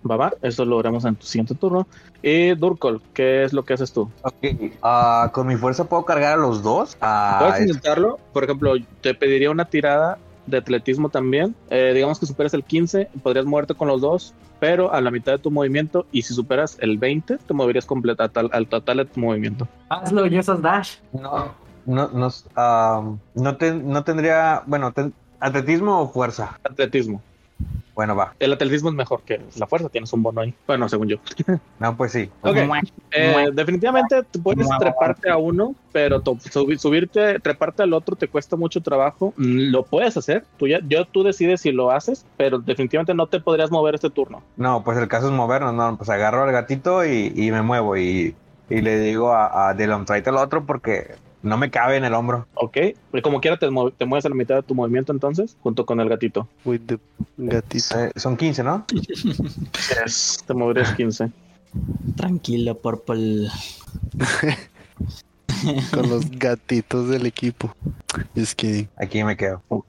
[0.10, 1.86] Va, va, eso lo veremos en tu siguiente turno.
[2.22, 4.10] Y Durkol, ¿qué es lo que haces tú?
[4.22, 4.36] Ok.
[4.82, 6.96] Ah, ¿Con mi fuerza puedo cargar a los dos?
[7.40, 8.20] Puedes es- intentarlo.
[8.32, 10.18] Por ejemplo, te pediría una tirada
[10.48, 11.54] de atletismo también.
[11.70, 15.34] Eh, digamos que superas el 15, podrías moverte con los dos, pero a la mitad
[15.34, 16.08] de tu movimiento.
[16.12, 19.68] Y si superas el 20, te moverías completa al, tal- al total de tu movimiento.
[19.90, 20.96] Hazlo, y esas dash.
[21.14, 21.54] No,
[21.86, 23.04] no, no, ah,
[23.36, 26.60] no, te- no tendría, bueno, ten- atletismo o fuerza.
[26.64, 27.22] Atletismo.
[27.98, 28.36] Bueno, va.
[28.40, 30.54] El atletismo es mejor que la fuerza, tienes un bono ahí.
[30.68, 31.18] Bueno, según yo.
[31.80, 32.30] No, pues sí.
[32.42, 32.56] Ok.
[32.68, 32.80] Mua,
[33.12, 33.52] Eh, mua.
[33.52, 34.78] definitivamente tú puedes Mua.
[34.78, 36.22] treparte a uno, pero
[36.78, 39.34] subirte, treparte al otro te cuesta mucho trabajo.
[39.38, 43.28] Mm, Lo puedes hacer, tú ya, yo, tú decides si lo haces, pero definitivamente no
[43.28, 44.44] te podrías mover este turno.
[44.58, 47.98] No, pues el caso es movernos, no, pues agarro al gatito y, y me muevo
[47.98, 48.36] y,
[48.70, 52.14] y le digo a, a Dylan, tráete el otro porque no me cabe en el
[52.14, 52.48] hombro.
[52.56, 52.78] Ok,
[53.14, 55.86] y como quiera te, mue- te mueves a la mitad de tu movimiento entonces, junto
[55.86, 56.48] con el gatito.
[56.66, 57.00] With the
[57.38, 58.00] gatito.
[58.00, 58.86] Eh, son 15, ¿no?
[60.46, 61.32] Te moverías 15.
[62.16, 63.48] Tranquilo, Purple.
[65.94, 67.74] Con los gatitos del equipo.
[68.36, 69.62] Es que Aquí me quedo.
[69.70, 69.88] Ok,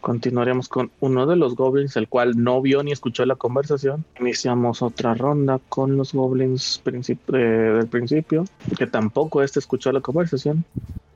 [0.00, 4.04] continuaremos con uno de los goblins, el cual no vio ni escuchó la conversación.
[4.20, 8.44] Iniciamos otra ronda con los goblins princip- eh, del principio,
[8.76, 10.64] que tampoco este escuchó la conversación.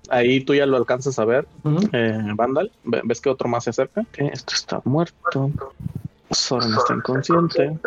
[0.08, 1.46] Ahí tú ya lo alcanzas a ver,
[1.92, 2.70] eh, Vandal.
[2.84, 4.00] Ve- ¿Ves que otro más se acerca?
[4.00, 5.50] Ok, este está muerto.
[6.30, 7.78] Soren está inconsciente.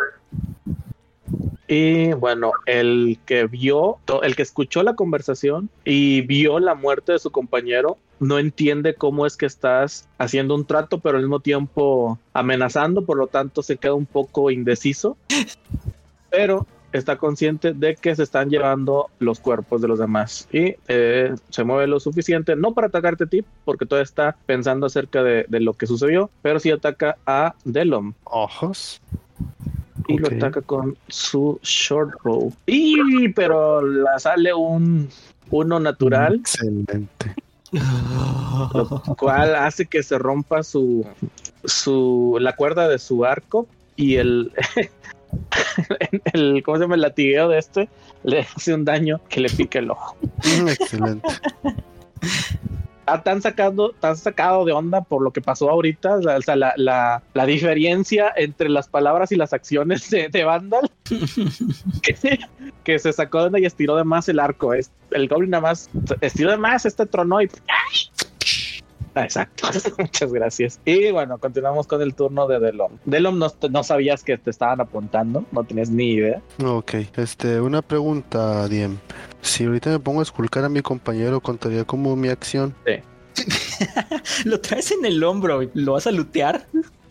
[1.66, 7.18] Y bueno, el que vio, el que escuchó la conversación y vio la muerte de
[7.18, 12.18] su compañero, no entiende cómo es que estás haciendo un trato, pero al mismo tiempo
[12.32, 15.16] amenazando, por lo tanto se queda un poco indeciso.
[16.30, 21.34] Pero está consciente de que se están llevando los cuerpos de los demás y eh,
[21.48, 25.44] se mueve lo suficiente, no para atacarte a ti, porque todavía está pensando acerca de,
[25.48, 28.14] de lo que sucedió, pero sí ataca a Delom.
[28.24, 29.00] Ojos.
[30.08, 32.52] Y lo ataca con su short row.
[32.66, 35.08] Y pero la sale un
[35.50, 37.34] uno natural, Excelente.
[37.72, 41.06] lo cual hace que se rompa su
[41.64, 44.52] su la cuerda de su arco y el
[46.32, 47.88] el cómo se llama el latigueo de este
[48.22, 50.16] le hace un daño que le pica el ojo.
[50.68, 51.28] Excelente.
[53.04, 56.72] Está tan sacado, tan sacado de onda por lo que pasó ahorita, o sea, la,
[56.76, 60.90] la, la diferencia entre las palabras y las acciones de, de Vandal,
[62.02, 62.38] que,
[62.82, 64.72] que se sacó de onda y estiró de más el arco.
[64.72, 65.90] Es, el Goblin nada más
[66.22, 67.50] estiró de más, este tronó y...
[69.14, 70.80] Ah, Exacto, muchas gracias.
[70.84, 72.92] Y bueno, continuamos con el turno de Delom.
[73.04, 76.42] Delom, no, no sabías que te estaban apuntando, no tenías ni idea.
[76.64, 78.98] Ok, este, una pregunta, Diem.
[79.40, 82.74] Si ahorita me pongo a esculcar a mi compañero, ¿contaría como mi acción?
[84.44, 86.66] Lo traes en el hombro, ¿lo vas a lutear?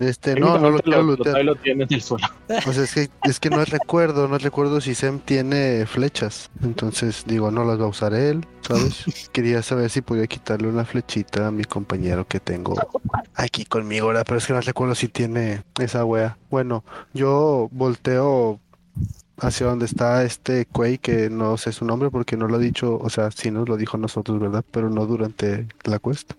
[0.09, 1.43] Este, no, no lo quiero lo, lootear.
[1.43, 2.27] lo tienes en el suelo.
[2.67, 6.49] O sea, es que, es que no recuerdo, no recuerdo si Sem tiene flechas.
[6.63, 9.05] Entonces, digo, no las va a usar él, ¿sabes?
[9.31, 12.75] Quería saber si podía quitarle una flechita a mi compañero que tengo
[13.35, 14.23] aquí conmigo, ¿verdad?
[14.25, 16.37] Pero es que no recuerdo si tiene esa wea.
[16.49, 16.83] Bueno,
[17.13, 18.59] yo volteo
[19.39, 22.97] hacia donde está este Quay, que no sé su nombre porque no lo ha dicho,
[22.97, 24.63] o sea, sí nos lo dijo nosotros, ¿verdad?
[24.71, 26.33] Pero no durante la quest.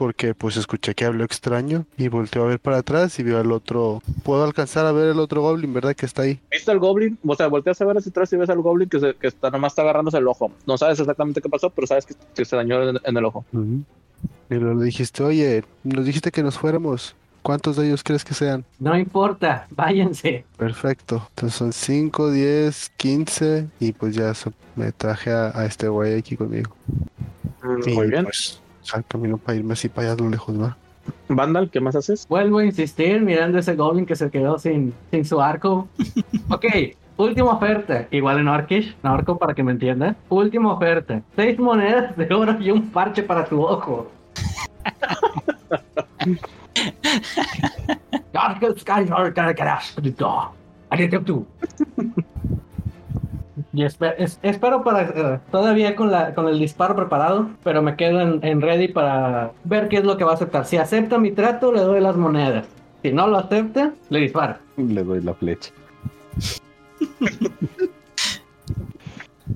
[0.00, 3.52] Porque pues escuché que habló extraño y volteó a ver para atrás y vio al
[3.52, 4.00] otro.
[4.22, 5.94] Puedo alcanzar a ver el otro goblin, ¿verdad?
[5.94, 6.40] Que está ahí.
[6.50, 7.18] ¿Viste al Goblin?
[7.22, 9.50] O sea, volteas a ver hacia atrás y ves al Goblin que, se, que está,
[9.50, 10.50] nomás está agarrándose el ojo.
[10.66, 13.44] No sabes exactamente qué pasó, pero sabes que, que se dañó en, en el ojo.
[13.52, 17.14] Y luego le dijiste, oye, nos dijiste que nos fuéramos.
[17.42, 18.64] ¿Cuántos de ellos crees que sean?
[18.78, 20.46] No importa, váyanse.
[20.56, 21.26] Perfecto.
[21.30, 26.18] Entonces son 5, 10, 15 y pues ya so- me traje a, a este güey
[26.18, 26.74] aquí conmigo.
[27.86, 28.24] Y, Muy bien.
[28.24, 28.59] Pues,
[28.92, 30.76] al camino para irme así para allá lo lejos, ¿va?
[31.28, 32.26] Vandal, ¿qué más haces?
[32.28, 35.88] Vuelvo a insistir mirando ese goblin que se quedó sin, sin su arco.
[36.50, 36.66] ok,
[37.16, 38.06] última oferta.
[38.10, 40.16] Igual en Orkish, en Orco para que me entiendan.
[40.28, 41.22] Última oferta.
[41.36, 44.10] Seis monedas de oro y un parche para tu ojo.
[53.72, 57.94] Y espe- es- espero para eh, todavía con la con el disparo preparado, pero me
[57.96, 60.64] quedo en, en ready para ver qué es lo que va a aceptar.
[60.66, 62.66] Si acepta mi trato, le doy las monedas.
[63.02, 64.56] Si no lo acepta, le disparo.
[64.76, 65.70] Le doy la flecha.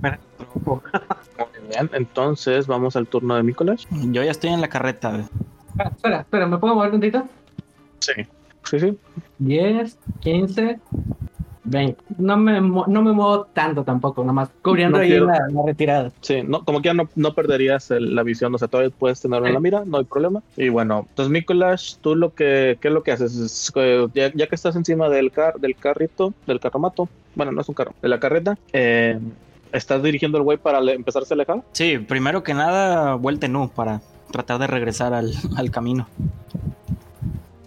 [0.03, 0.13] Muy
[1.71, 3.87] bien, entonces vamos al turno de Nicolás.
[3.91, 5.25] Yo ya estoy en la carreta.
[5.71, 7.27] Espera, espera, espera, ¿me puedo mover tantito?
[7.99, 8.13] Sí.
[8.65, 8.99] Sí, sí.
[9.39, 10.79] 10, 15,
[11.65, 11.97] 20.
[12.19, 16.13] No me, no me muevo tanto tampoco, nada más cubriendo No ahí la, la retirada.
[16.21, 19.21] Sí, no, como que ya no, no perderías el- la visión, o sea, todavía puedes
[19.21, 20.43] tenerlo en la mira, no hay problema.
[20.57, 23.35] Y bueno, entonces Nicolás, tú lo que, ¿qué es lo que haces?
[23.37, 27.61] Es, eh, ya, ya que estás encima del car, del carrito, del carromato, bueno, no
[27.63, 29.19] es un carro, de la carreta, eh,
[29.73, 31.63] ¿estás dirigiendo el güey para le- empezarse a alejar?
[31.73, 34.01] Sí, primero que nada, vuelta en U para
[34.31, 36.07] tratar de regresar al, al camino.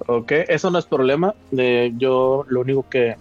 [0.10, 1.34] Ok, eso no es problema.
[1.52, 3.16] de yo lo único que...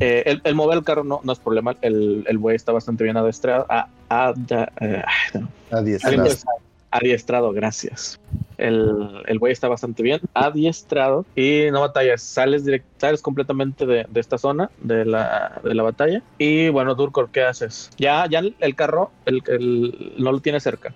[0.00, 3.04] eh, el, el mover el carro no, no es problema, el, el güey está bastante
[3.04, 3.66] bien adestrado.
[3.68, 5.48] A, ada- eh, ay, no.
[5.76, 6.20] Adiestrado.
[6.22, 6.58] Adiestrado.
[6.90, 8.20] Adiestrado, gracias.
[8.56, 12.22] El, el güey está bastante bien adiestrado y no batallas.
[12.22, 16.22] Sales, direct, sales completamente de, de esta zona de la, de la batalla.
[16.38, 17.90] Y bueno, Durkor, ¿qué haces?
[17.98, 20.94] Ya, ya el, el carro el, el- no lo tiene cerca.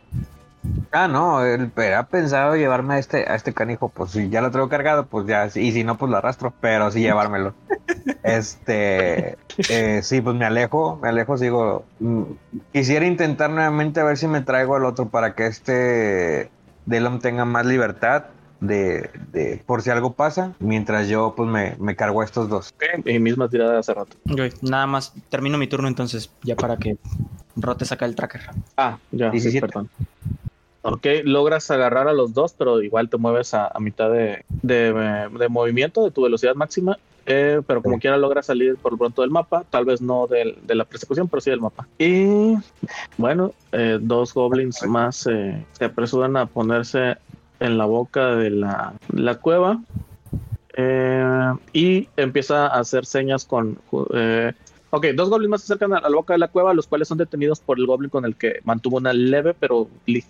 [0.91, 4.51] Ah, no, él ha pensado llevarme a este, a este canijo, pues si ya lo
[4.51, 7.55] traigo cargado, pues ya, y si no, pues lo arrastro, pero sí llevármelo.
[8.23, 9.37] Este,
[9.69, 11.85] eh, sí, pues me alejo, me alejo, sigo.
[12.01, 12.23] mm,
[12.73, 16.51] Quisiera intentar nuevamente a ver si me traigo al otro para que este
[16.87, 18.25] Delom tenga más libertad
[18.61, 22.71] de, de por si algo pasa, mientras yo pues me, me cargo a estos dos.
[22.75, 24.17] Ok, Y misma tirada de hace rato.
[24.63, 26.97] Nada más, termino mi turno entonces, ya para que
[27.57, 28.43] Rote saca el tracker.
[28.77, 29.61] Ah, ya, sí, 17.
[29.61, 29.91] perdón.
[30.95, 35.29] Ok, logras agarrar a los dos, pero igual te mueves a, a mitad de, de-
[35.39, 36.99] de movimiento, de tu velocidad máxima.
[37.31, 38.01] eh, pero como Sí.
[38.01, 41.43] quiera logras salir por pronto del mapa, tal vez no del- de la persecución, pero
[41.43, 41.87] sí del mapa.
[41.99, 42.55] Y
[43.19, 47.17] bueno, eh, dos goblins más eh, se apresuran a ponerse
[47.61, 49.79] en la boca de la, la cueva
[50.75, 53.79] eh, y empieza a hacer señas con...
[54.91, 57.19] Ok, dos goblins más se acercan a la boca de la cueva, los cuales son
[57.19, 59.89] detenidos por el goblin con el que mantuvo una leve, pero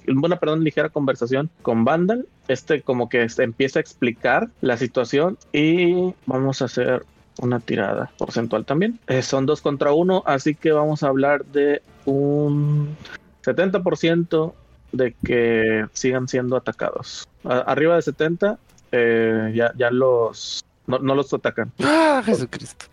[0.09, 2.27] una perdón, ligera conversación con Vandal.
[2.49, 7.05] Este como que empieza a explicar la situación y vamos a hacer
[7.41, 8.99] una tirada porcentual también.
[9.07, 12.97] Eh, son dos contra uno, así que vamos a hablar de un
[13.45, 14.55] 70%
[14.91, 17.29] de que sigan siendo atacados.
[17.45, 18.59] arriba de 70,
[18.91, 21.71] eh, ya, ya los no, no, los atacan.
[21.81, 22.87] ¡Ah, Jesucristo!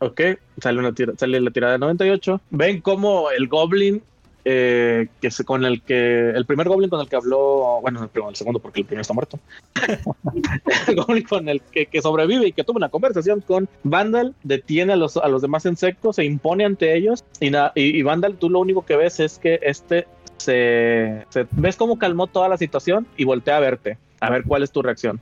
[0.00, 0.20] Ok,
[0.60, 2.40] sale, una tira, sale la tirada de 98.
[2.50, 4.02] Ven cómo el Goblin
[4.50, 8.08] eh, que se, con el que el primer goblin con el que habló, bueno, el,
[8.08, 9.38] primero, el segundo porque el primero está muerto,
[10.88, 14.96] el goblin con el que, sobrevive y que tuvo una conversación con Vandal, detiene a
[14.96, 18.86] los, a los demás insectos, se impone ante ellos y, y, Vandal, tú lo único
[18.86, 20.06] que ves es que este
[20.38, 24.70] se, ves cómo calmó toda la situación y voltea a verte, a ver cuál es
[24.70, 25.20] tu reacción.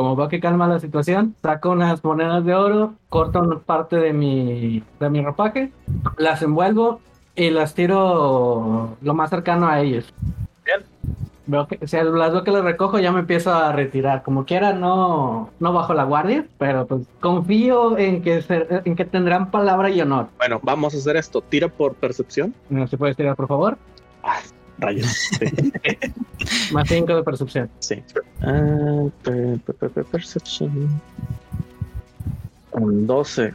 [0.00, 4.82] Como va que calma la situación, saco unas monedas de oro, corto parte de mi,
[4.98, 5.72] de mi ropaje,
[6.16, 7.02] las envuelvo
[7.36, 10.10] y las tiro lo más cercano a ellos.
[10.64, 10.80] Bien.
[11.44, 14.22] Veo que, si las veo que las recojo, ya me empiezo a retirar.
[14.22, 18.42] Como quiera, no, no bajo la guardia, pero pues confío en que,
[18.86, 20.28] en que tendrán palabra y honor.
[20.38, 21.42] Bueno, vamos a hacer esto.
[21.42, 22.54] Tira por percepción.
[22.70, 23.76] ¿No se puede tirar, por favor?
[24.22, 24.38] Ah,
[24.80, 25.30] rayos.
[26.72, 27.70] más 5 de percepción.
[27.78, 28.02] Sí.
[28.42, 29.10] Uh,
[30.10, 31.00] percepción.
[32.72, 33.54] Un 12.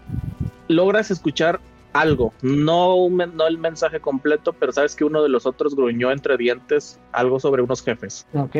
[0.67, 1.59] Logras escuchar
[1.95, 6.36] algo, no, no el mensaje completo, pero sabes que uno de los otros gruñó entre
[6.36, 8.28] dientes algo sobre unos jefes.
[8.34, 8.55] Ok.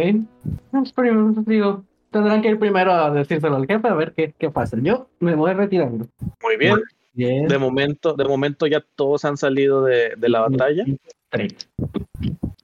[1.45, 4.78] Digo, tendrán que ir primero a decírselo al jefe a ver qué, qué pasa.
[4.82, 6.07] Yo me voy retirando.
[6.41, 6.82] Muy bien.
[7.16, 10.86] De momento, de momento ya todos han salido de, la batalla.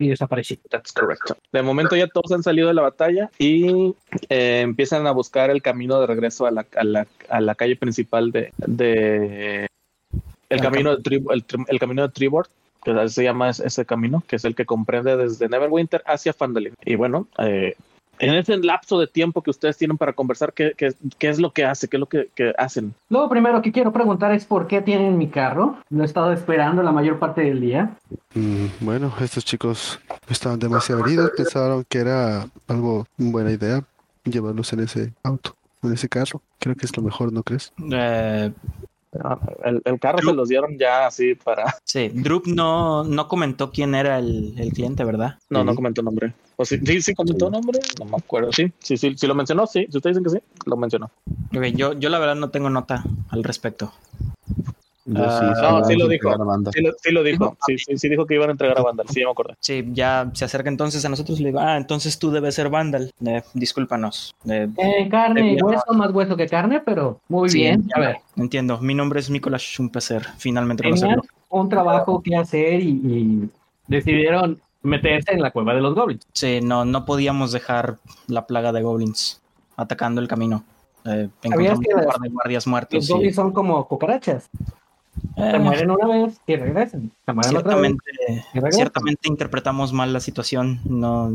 [0.02, 0.60] Y desaparecí.
[0.70, 1.30] That's correct.
[1.52, 3.94] De momento ya todos han salido de la batalla y
[4.30, 7.76] eh, empiezan a buscar el camino de regreso a la, a la, a la calle
[7.76, 9.68] principal de, de
[10.50, 11.24] el, camino, de
[11.68, 12.48] el, camino de Tribord,
[12.84, 16.74] que así se llama ese camino, que es el que comprende desde Neverwinter hacia Fandalin.
[16.84, 17.76] Y bueno, eh,
[18.22, 21.52] en ese lapso de tiempo que ustedes tienen para conversar, ¿qué, qué, qué es lo
[21.52, 21.88] que hace?
[21.88, 22.94] ¿Qué es lo que, que, hacen?
[23.10, 25.78] Lo primero que quiero preguntar es por qué tienen mi carro.
[25.90, 27.98] Lo he estado esperando la mayor parte del día.
[28.36, 30.00] Mm, bueno, estos chicos
[30.30, 33.84] estaban demasiado heridos, pensaron que era algo buena idea
[34.24, 36.42] llevarlos en ese auto, en ese carro.
[36.60, 37.74] Creo que es lo mejor, ¿no crees?
[37.92, 38.52] Eh,
[39.64, 41.76] el, carro se los dieron ya así para.
[41.84, 45.38] Sí, Drup no, no comentó quién era el, cliente, ¿verdad?
[45.50, 46.34] No, no comentó nombre.
[46.56, 48.54] O sí, sí, comentó nombre, no me acuerdo.
[48.54, 49.88] Sí, sí, sí, sí lo mencionó, sí.
[49.90, 51.12] Si ustedes dicen que sí, lo mencionó.
[51.74, 53.92] yo, yo la verdad no tengo nota al respecto.
[55.16, 56.32] Ah, no, sí lo dijo.
[57.02, 57.58] Sí lo, dijo.
[57.66, 59.08] Sí, sí, dijo que iban a entregar a Vandal.
[59.10, 59.56] Sí, me acuerdo.
[59.60, 62.70] Sí, ya se acerca entonces a nosotros y le digo, ah, entonces tú debes ser
[62.70, 63.12] Vandal.
[63.26, 64.36] Eh, discúlpanos.
[64.48, 64.68] Eh,
[65.10, 67.90] carne y hueso, más hueso que carne, pero muy bien.
[67.96, 68.18] A ver.
[68.36, 68.80] Entiendo.
[68.80, 71.24] Mi nombre es Nicolás placer finalmente conocerlo.
[71.50, 73.50] Un trabajo que hacer y,
[73.88, 76.26] decidieron meterse en la cueva de los goblins.
[76.34, 77.98] Sí, no, no podíamos dejar
[78.28, 79.42] la plaga de goblins
[79.76, 80.64] atacando el camino.
[81.06, 82.94] Eh, encontramos un par de guardias muertos.
[82.94, 84.50] Los goblins son como cucarachas.
[85.36, 87.12] Se eh, mueren una vez y regresan.
[87.42, 88.04] ciertamente,
[88.72, 90.80] ciertamente interpretamos mal la situación.
[90.86, 91.30] No,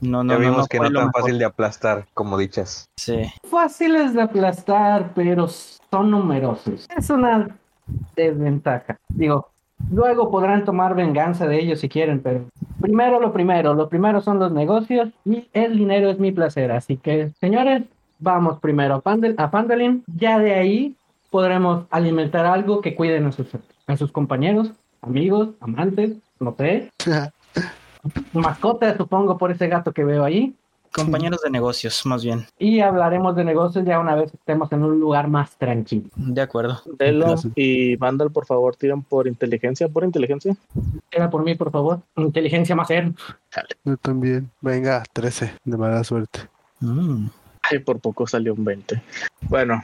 [0.00, 0.32] no, no.
[0.32, 2.88] Ya vimos que no es tan fácil de aplastar, como dichas.
[2.96, 3.22] Sí.
[3.48, 6.86] Fáciles de aplastar, pero son numerosos.
[6.96, 7.56] Es una
[8.14, 8.98] desventaja.
[9.08, 9.48] Digo,
[9.90, 12.44] luego podrán tomar venganza de ellos si quieren, pero
[12.80, 13.74] primero lo primero.
[13.74, 16.72] Lo primero son los negocios y el dinero es mi placer.
[16.72, 17.84] Así que, señores,
[18.18, 20.04] vamos primero a, Pandel, a Pandalin.
[20.06, 20.96] Ya de ahí
[21.36, 23.48] podremos alimentar algo que cuiden a sus,
[23.86, 24.70] a sus compañeros,
[25.02, 26.90] amigos, amantes, no sé.
[28.32, 30.56] Mascotas, supongo, por ese gato que veo ahí.
[30.94, 32.46] Compañeros de negocios, más bien.
[32.58, 36.08] Y hablaremos de negocios ya una vez estemos en un lugar más tranquilo.
[36.16, 36.80] De acuerdo.
[36.98, 39.90] Delo y Vandal, por favor, tiran por inteligencia.
[39.90, 40.56] ¿Por inteligencia?
[41.10, 42.00] Tira por mí, por favor.
[42.16, 43.12] Inteligencia más ser.
[43.84, 44.50] Yo también.
[44.62, 46.48] Venga, 13, de mala suerte.
[46.80, 47.26] Mm.
[47.70, 49.00] Ay, por poco salió un 20.
[49.42, 49.82] Bueno,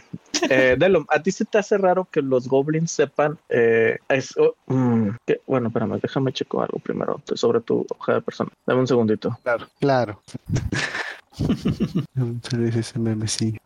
[0.48, 3.38] eh, Delo, ¿a ti se te hace raro que los goblins sepan?
[3.48, 3.98] Eh,
[4.38, 5.10] oh, mm,
[5.46, 8.50] bueno, espérame, déjame checo algo primero sobre tu hoja de persona.
[8.66, 9.38] Dame un segundito.
[9.42, 10.20] Claro, claro.
[12.76, 13.56] ese meme, sí.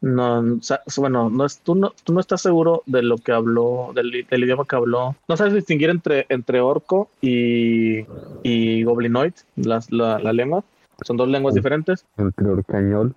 [0.00, 0.60] No,
[0.96, 4.64] bueno, no es, tú, no, tú no estás seguro de lo que habló, del, idioma
[4.64, 5.16] que habló.
[5.26, 8.06] No sabes distinguir entre, entre orco y,
[8.44, 10.64] y goblinoid, la, la lengua.
[11.04, 12.04] Son dos lenguas diferentes.
[12.16, 13.14] Entre orcañol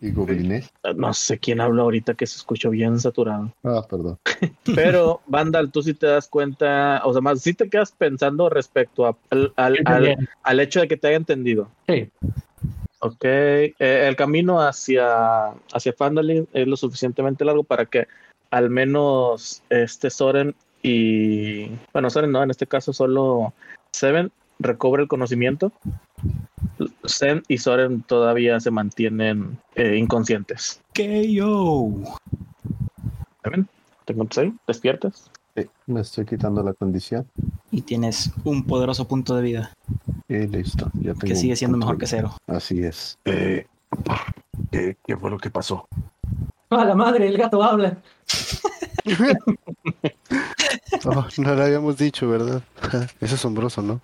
[0.00, 0.70] y goblinés.
[0.94, 3.52] No sé quién habla ahorita que se escuchó bien saturado.
[3.64, 4.18] Ah, perdón.
[4.74, 9.18] Pero, Vandal, tú sí te das cuenta, o sea, más, sí te quedas pensando respecto
[9.30, 11.68] al, al, hecho de que te haya entendido.
[11.88, 12.10] Sí.
[13.00, 18.06] Ok, eh, el camino hacia, hacia Fandalin es lo suficientemente largo para que
[18.50, 23.52] al menos este Soren y, bueno, Soren no, en este caso solo
[23.92, 25.72] Seven recobre el conocimiento,
[27.06, 30.80] Zen y Soren todavía se mantienen eh, inconscientes.
[30.92, 31.90] ¿Qué yo?
[34.04, 34.54] ¿Te encuentras ahí?
[34.66, 35.30] ¿Despiertas?
[35.56, 37.26] Sí, me estoy quitando la condición.
[37.70, 39.72] Y tienes un poderoso punto de vida.
[40.28, 40.90] Y listo.
[40.94, 42.34] Ya tengo que sigue siendo mejor que cero.
[42.46, 43.18] Así es.
[43.24, 43.66] Eh,
[44.70, 45.88] ¿qué, ¿Qué fue lo que pasó?
[46.70, 47.28] ¡A la madre!
[47.28, 47.98] El gato habla.
[51.04, 52.62] oh, no lo habíamos dicho, ¿verdad?
[53.20, 54.00] Es asombroso, ¿no?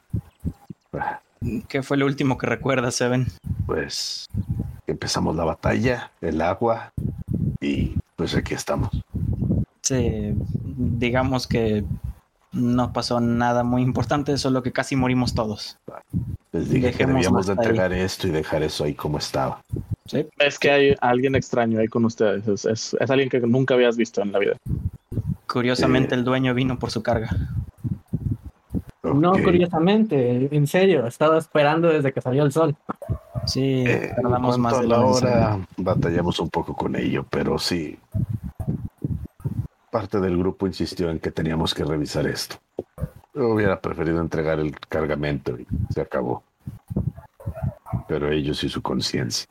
[1.69, 3.27] ¿Qué fue lo último que recuerdas, Seven?
[3.67, 4.27] Pues
[4.87, 6.93] empezamos la batalla, el agua
[7.61, 8.91] y pues aquí estamos.
[9.83, 10.35] Sí,
[10.65, 11.85] digamos que
[12.53, 15.79] no pasó nada muy importante, solo que casi morimos todos.
[16.53, 18.01] Les dije Dejemos que debíamos de entregar ahí.
[18.01, 19.63] esto y dejar eso ahí como estaba.
[20.07, 20.27] ¿Sí?
[20.39, 22.47] Es que hay alguien extraño ahí con ustedes.
[22.47, 24.57] Es, es, es alguien que nunca habías visto en la vida.
[25.47, 26.19] Curiosamente, eh...
[26.19, 27.31] el dueño vino por su carga.
[29.13, 29.21] Okay.
[29.21, 32.77] No, curiosamente, en serio, he estado esperando desde que salió el sol.
[33.47, 35.59] Sí, eh, tardamos más de la hora.
[35.77, 37.99] Batallamos un poco con ello, pero sí.
[39.91, 42.57] Parte del grupo insistió en que teníamos que revisar esto.
[43.35, 46.43] Yo hubiera preferido entregar el cargamento y se acabó.
[48.09, 49.47] Pero ellos y su conciencia.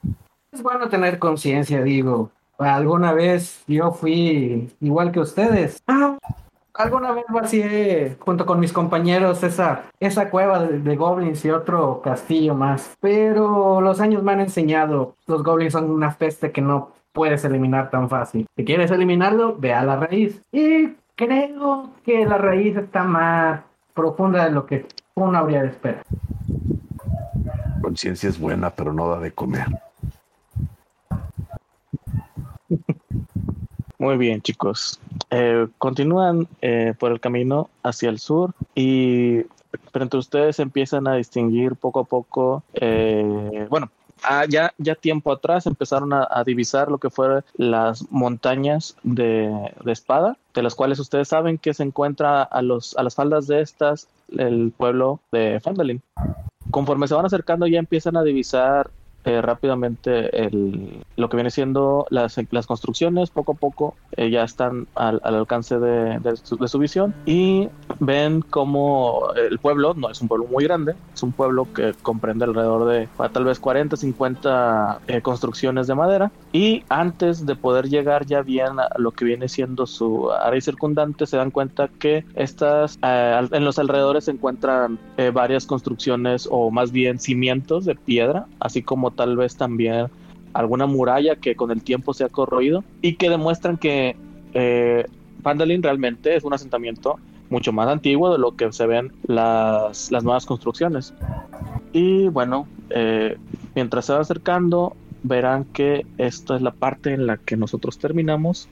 [0.52, 2.32] Es bueno tener conciencia, digo.
[2.58, 5.82] Alguna vez yo fui igual que ustedes.
[5.88, 6.18] Ah,
[6.82, 12.02] alguna vez vacié junto con mis compañeros esa, esa cueva de, de, goblins y otro
[12.02, 12.96] castillo más.
[13.00, 17.90] Pero los años me han enseñado, los goblins son una peste que no puedes eliminar
[17.90, 18.48] tan fácil.
[18.56, 20.42] Si quieres eliminarlo, ve a la raíz.
[20.52, 23.62] Y creo que la raíz está más
[23.94, 26.04] profunda de lo que uno habría de esperar.
[27.82, 29.68] Conciencia es buena, pero no da de comer.
[33.98, 35.00] Muy bien, chicos.
[35.34, 39.44] Eh, continúan eh, por el camino hacia el sur y
[39.94, 43.90] frente a ustedes empiezan a distinguir poco a poco, eh, bueno,
[44.24, 49.72] ah, ya, ya tiempo atrás empezaron a, a, divisar lo que fueron las montañas de,
[49.82, 53.48] de, espada, de las cuales ustedes saben que se encuentra a, los, a las faldas
[53.48, 56.02] de estas el pueblo de Fandalin.
[56.72, 58.92] Conforme se van acercando ya empiezan a divisar
[59.24, 64.44] eh, rápidamente el, lo que viene siendo las, las construcciones, poco a poco eh, ya
[64.44, 67.70] están al, al alcance de, de, su, de, su, visión y
[68.00, 72.46] ven como el pueblo, no es un pueblo muy grande, es un pueblo que comprende
[72.46, 78.26] alrededor de tal vez 40, 50 eh, construcciones de madera y antes de poder llegar
[78.26, 82.98] ya bien a lo que viene siendo su área circundante se dan cuenta que estas
[83.04, 84.98] en los alrededores se encuentran
[85.32, 90.08] varias construcciones o más bien cimientos de piedra, así como tal vez también
[90.54, 94.16] alguna muralla que con el tiempo se ha corroído y que demuestran que
[94.54, 95.06] eh,
[95.44, 97.18] realmente es un asentamiento
[97.50, 101.14] mucho más antiguo de lo que se ven las, las nuevas construcciones.
[101.94, 103.38] Y bueno, eh,
[103.76, 108.70] mientras se va acercando, verán que esta es la parte en la que nosotros terminamos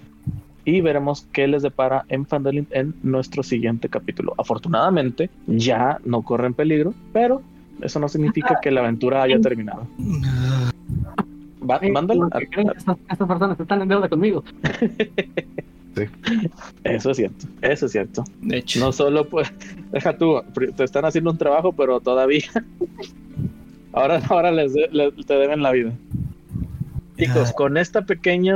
[0.66, 4.34] y veremos qué les depara en Fandalin en nuestro siguiente capítulo.
[4.38, 7.42] Afortunadamente, ya no corre en peligro, pero
[7.82, 9.88] eso no significa que la aventura haya terminado.
[11.70, 12.30] Va, mándalo.
[12.40, 14.44] Estas, estas personas están en deuda conmigo.
[15.96, 16.04] Sí.
[16.84, 18.24] Eso es cierto, eso es cierto.
[18.42, 19.52] De hecho, no solo pues,
[19.92, 20.40] deja tú,
[20.76, 22.46] te están haciendo un trabajo, pero todavía,
[23.92, 25.92] ahora, ahora les, de, les te deben la vida.
[27.18, 28.56] Chicos, con esta pequeña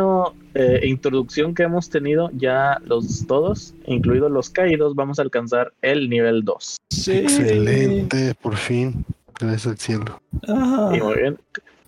[0.53, 6.09] eh, introducción que hemos tenido, ya los todos, incluidos los caídos, vamos a alcanzar el
[6.09, 6.78] nivel 2.
[6.91, 7.11] Sí.
[7.11, 9.03] Excelente, por fin.
[9.44, 10.22] Gracias al cielo.
[10.48, 11.38] Y muy bien.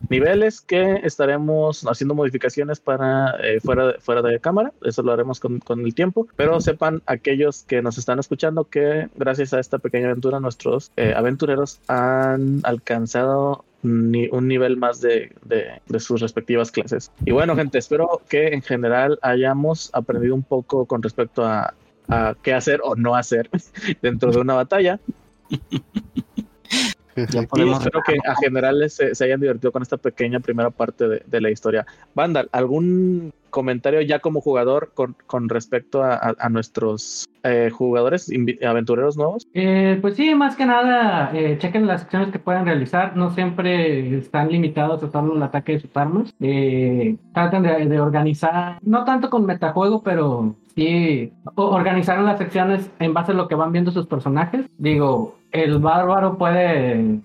[0.10, 5.40] Niveles que estaremos haciendo modificaciones para eh, fuera, de, fuera de cámara, eso lo haremos
[5.40, 9.80] con, con, el tiempo, pero sepan aquellos que nos están escuchando que gracias a esta
[9.80, 16.22] pequeña aventura nuestros eh, aventureros han alcanzado ni un nivel más de, de, de, sus
[16.22, 17.12] respectivas clases.
[17.24, 21.74] Y bueno, gente, espero que en general hayamos aprendido un poco con respecto a,
[22.10, 23.50] a qué hacer o no hacer
[24.02, 25.00] dentro de una batalla.
[27.16, 27.80] Ya podemos...
[27.80, 31.42] espero que a generales se, se, hayan divertido con esta pequeña primera parte de, de
[31.42, 31.86] la historia.
[32.14, 38.30] Vandal, ¿algún comentario ya como jugador con, con respecto a, a, a nuestros eh, jugadores
[38.68, 39.48] aventureros nuevos?
[39.54, 43.16] Eh, pues sí, más que nada, eh, chequen las acciones que pueden realizar.
[43.16, 46.34] No siempre están limitados a solo el ataque de sus armas.
[46.42, 53.14] Eh, traten de, de, organizar, no tanto con metajuego, pero sí organizaron las secciones en
[53.14, 54.66] base a lo que van viendo sus personajes.
[54.78, 57.20] Digo, el bárbaro puede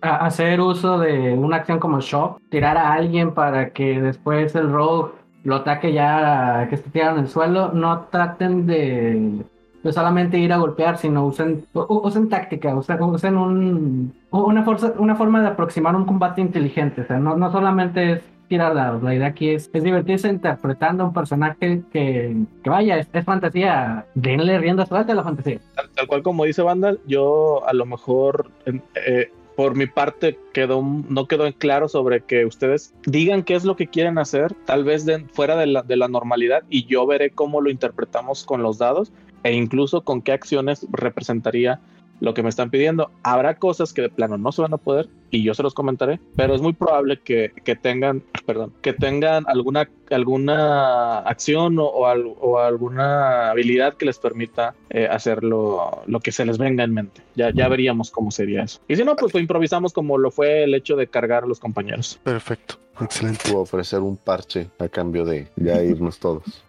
[0.00, 5.12] hacer uso de una acción como shock, tirar a alguien para que después el rogue
[5.44, 7.72] lo ataque ya que esté tirado en el suelo.
[7.72, 9.44] No traten de
[9.86, 14.64] de solamente ir a golpear, sino usen, usen táctica, usen, usen un, una,
[14.98, 17.02] una forma de aproximar un combate inteligente.
[17.02, 19.02] O sea, no, no solamente es tirar dados.
[19.02, 24.06] La idea aquí es, es divertirse interpretando a un personaje que, que vaya, es, fantasía.
[24.14, 25.60] Denle rienda suelta a la fantasía.
[25.94, 31.26] Tal, cual como dice Vandal, yo a lo mejor eh, por mi parte quedó no
[31.26, 35.06] quedó en claro sobre que ustedes digan qué es lo que quieren hacer, tal vez
[35.32, 39.12] fuera de la, de la normalidad y yo veré cómo lo interpretamos con los dados
[39.42, 41.80] e incluso con qué acciones representaría
[42.20, 43.10] lo que me están pidiendo.
[43.22, 46.20] Habrá cosas que de plano no se van a poder y yo se los comentaré,
[46.36, 52.58] pero es muy probable que, que tengan, perdón, que tengan alguna, alguna acción o, o,
[52.58, 57.22] alguna habilidad que les permita eh, hacer lo, que se les venga en mente.
[57.34, 58.80] Ya, ya veríamos cómo sería eso.
[58.88, 61.58] Y si no, pues lo improvisamos como lo fue el hecho de cargar a los
[61.58, 62.18] compañeros.
[62.22, 63.52] Perfecto, excelente.
[63.54, 66.66] O ofrecer un parche a cambio de ya irnos todos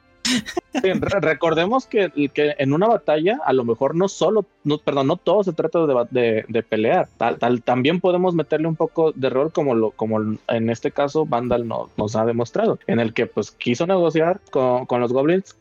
[1.21, 5.43] recordemos que, que, en una batalla, a lo mejor no solo, no, perdón, no todo
[5.43, 7.07] se trata de, de, pelear.
[7.17, 11.25] Tal, tal, también podemos meterle un poco de rol, como, lo, como en este caso
[11.25, 15.55] Vandal no, nos ha demostrado, en el que pues quiso negociar con, con los goblins.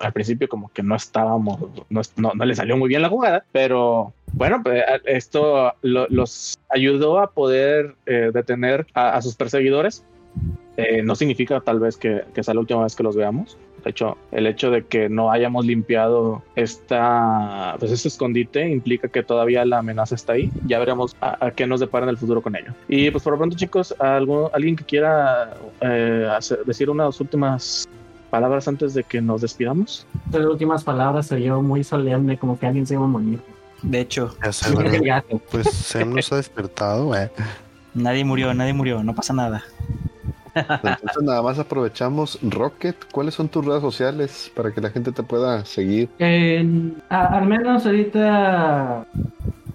[0.00, 4.12] Al principio, como que no estábamos, no, no, le salió muy bien la jugada, pero
[4.32, 10.04] bueno, pues esto los ayudó a poder eh, detener a, sus perseguidores.
[10.76, 13.90] Eh, no significa tal vez que, que sea la última vez que los veamos, de
[13.90, 19.64] hecho, el hecho de que no hayamos limpiado esta, pues este escondite implica que todavía
[19.66, 20.50] la amenaza está ahí.
[20.66, 22.72] Ya veremos a, qué nos depara en el futuro con ello.
[22.88, 26.28] Y pues por lo pronto, chicos, ¿alguien que quiera eh,
[26.64, 27.86] decir unas últimas
[28.30, 30.06] palabras antes de que nos despidamos?
[30.32, 33.38] Las últimas palabras se oyó muy solemne, como que alguien se iba a morir.
[33.82, 34.34] De hecho,
[35.50, 37.14] pues se nos ha despertado.
[37.14, 37.30] Eh.
[37.92, 39.62] Nadie murió, nadie murió, no pasa nada.
[40.54, 42.96] Entonces nada más aprovechamos Rocket.
[43.12, 46.08] ¿Cuáles son tus redes sociales para que la gente te pueda seguir?
[47.08, 49.06] al menos ahorita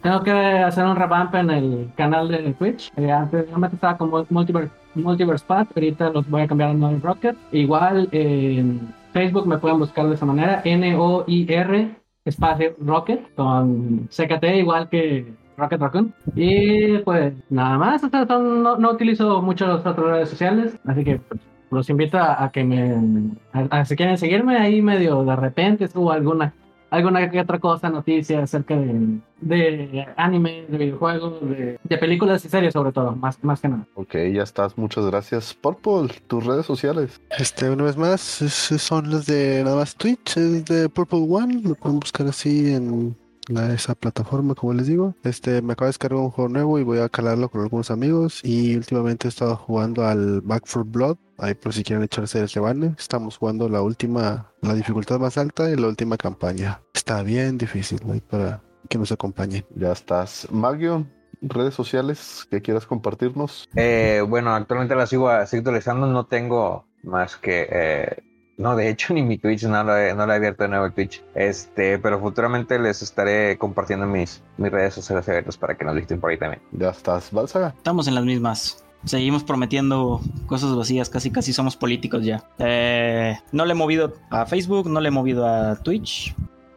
[0.02, 2.92] tengo que hacer un revamp en el canal de Twitch.
[2.96, 7.36] Eh, anteriormente estaba con Multiverse, Multiverse Path, ahorita los voy a cambiar a nuevo Rocket.
[7.52, 14.90] Igual en Facebook me pueden buscar de esa manera, N-O-I-R espacio Rocket con CKT igual
[14.90, 16.14] que Rocket Raccoon.
[16.36, 21.42] Y pues nada más, no, no, utilizo mucho las otras redes sociales, así que pues,
[21.72, 26.54] los invito a, que me, a, si quieren seguirme ahí medio de repente subo alguna
[26.90, 32.50] alguna que otra cosa, noticias acerca de, de anime, de videojuegos, de, de, películas y
[32.50, 33.88] series sobre todo, más, más que nada.
[33.96, 35.54] Ok, ya estás, muchas gracias.
[35.54, 37.22] Purple, tus redes sociales.
[37.38, 41.76] Este, una vez más, son las de nada más Twitch, es de Purple One, lo
[41.76, 43.16] pueden buscar así en
[43.58, 45.16] esa plataforma, como les digo.
[45.24, 48.42] Este, me acabo de descargar un juego nuevo y voy a calarlo con algunos amigos.
[48.44, 51.18] Y últimamente he estado jugando al Back for Blood.
[51.38, 52.96] Ahí por si quieren echarse el rebane.
[52.98, 56.82] Estamos jugando la última, la dificultad más alta y la última campaña.
[56.94, 59.66] Está bien difícil, ahí para que nos acompañen.
[59.76, 60.48] Ya estás.
[60.52, 61.08] Magio,
[61.42, 63.70] redes sociales que quieras compartirnos.
[63.76, 66.08] Eh, bueno, actualmente la sigo, sigo actualizando.
[66.08, 68.24] No tengo más que eh,
[68.60, 70.86] no, de hecho, ni mi Twitch no lo he, no lo he abierto de nuevo
[70.86, 71.24] el Twitch.
[71.34, 76.20] Este, pero futuramente les estaré compartiendo mis, mis redes sociales abiertas para que nos visiten
[76.20, 76.62] por ahí también.
[76.74, 77.74] Ya estás, Balsaga.
[77.78, 78.86] Estamos en las mismas.
[79.06, 82.44] Seguimos prometiendo cosas vacías, casi casi somos políticos ya.
[82.58, 86.36] Eh, no le he movido a Facebook, no le he movido a Twitch.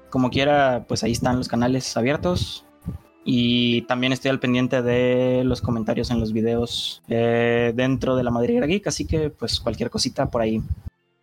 [0.09, 2.65] Como quiera, pues ahí están los canales abiertos.
[3.25, 8.31] Y también estoy al pendiente de los comentarios en los videos eh, dentro de la
[8.31, 10.61] Madrid Geek, así que pues cualquier cosita por ahí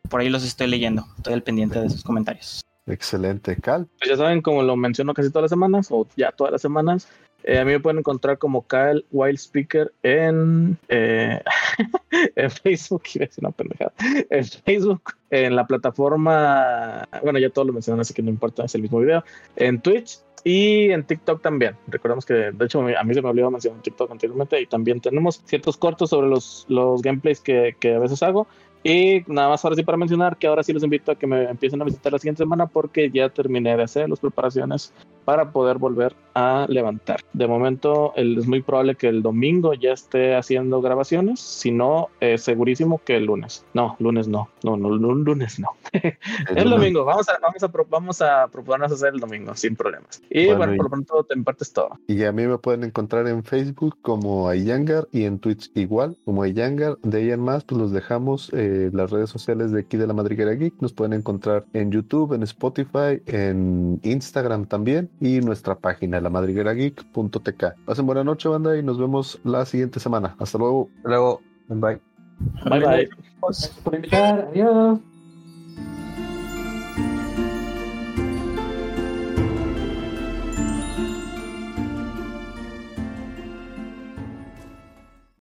[0.09, 1.05] por ahí los estoy leyendo.
[1.17, 2.61] Estoy al pendiente de sus comentarios.
[2.87, 3.87] Excelente, Cal.
[3.99, 7.07] Pues ya saben, como lo menciono casi todas las semanas, o ya todas las semanas,
[7.43, 11.41] eh, a mí me pueden encontrar como Cal Wild Speaker en, eh,
[12.35, 13.03] en Facebook,
[13.37, 13.93] una pendejada,
[14.29, 18.75] en Facebook, en la plataforma, bueno, ya todos lo mencionan, así que no importa, es
[18.75, 19.23] el mismo video,
[19.55, 21.75] en Twitch y en TikTok también.
[21.87, 25.41] Recordemos que, de hecho, a mí se me olvidó mencionar TikTok anteriormente y también tenemos
[25.45, 28.47] ciertos cortos sobre los, los gameplays que, que a veces hago.
[28.83, 31.43] Y nada más ahora sí para mencionar que ahora sí los invito a que me
[31.43, 34.93] empiecen a visitar la siguiente semana porque ya terminé de hacer las preparaciones
[35.25, 37.21] para poder volver a levantar.
[37.33, 42.43] De momento es muy probable que el domingo ya esté haciendo grabaciones, si no, es
[42.43, 43.65] segurísimo que el lunes.
[43.73, 45.69] No, lunes no, no, no, lunes no.
[46.55, 50.21] el domingo, vamos a, vamos, a, vamos a proponernos hacer el domingo sin problemas.
[50.29, 51.99] Y bueno, por lo pronto te impartes todo.
[52.07, 56.43] Y a mí me pueden encontrar en Facebook como Ayangar y en Twitch igual como
[56.43, 56.97] Ayangar.
[57.03, 58.51] De ahí en más, pues los dejamos.
[58.53, 60.73] Eh, las redes sociales de aquí de la Madriguera Geek.
[60.81, 67.63] Nos pueden encontrar en YouTube, en Spotify, en Instagram también y nuestra página, la lamadriguerageek.tk.
[67.85, 70.35] Pasen buena noche, banda, y nos vemos la siguiente semana.
[70.39, 70.89] Hasta luego.
[70.97, 71.41] Hasta luego.
[71.67, 72.01] Bye.
[72.69, 73.09] Bye, bye.
[73.83, 74.47] Por invitar.
[74.51, 74.99] Adiós.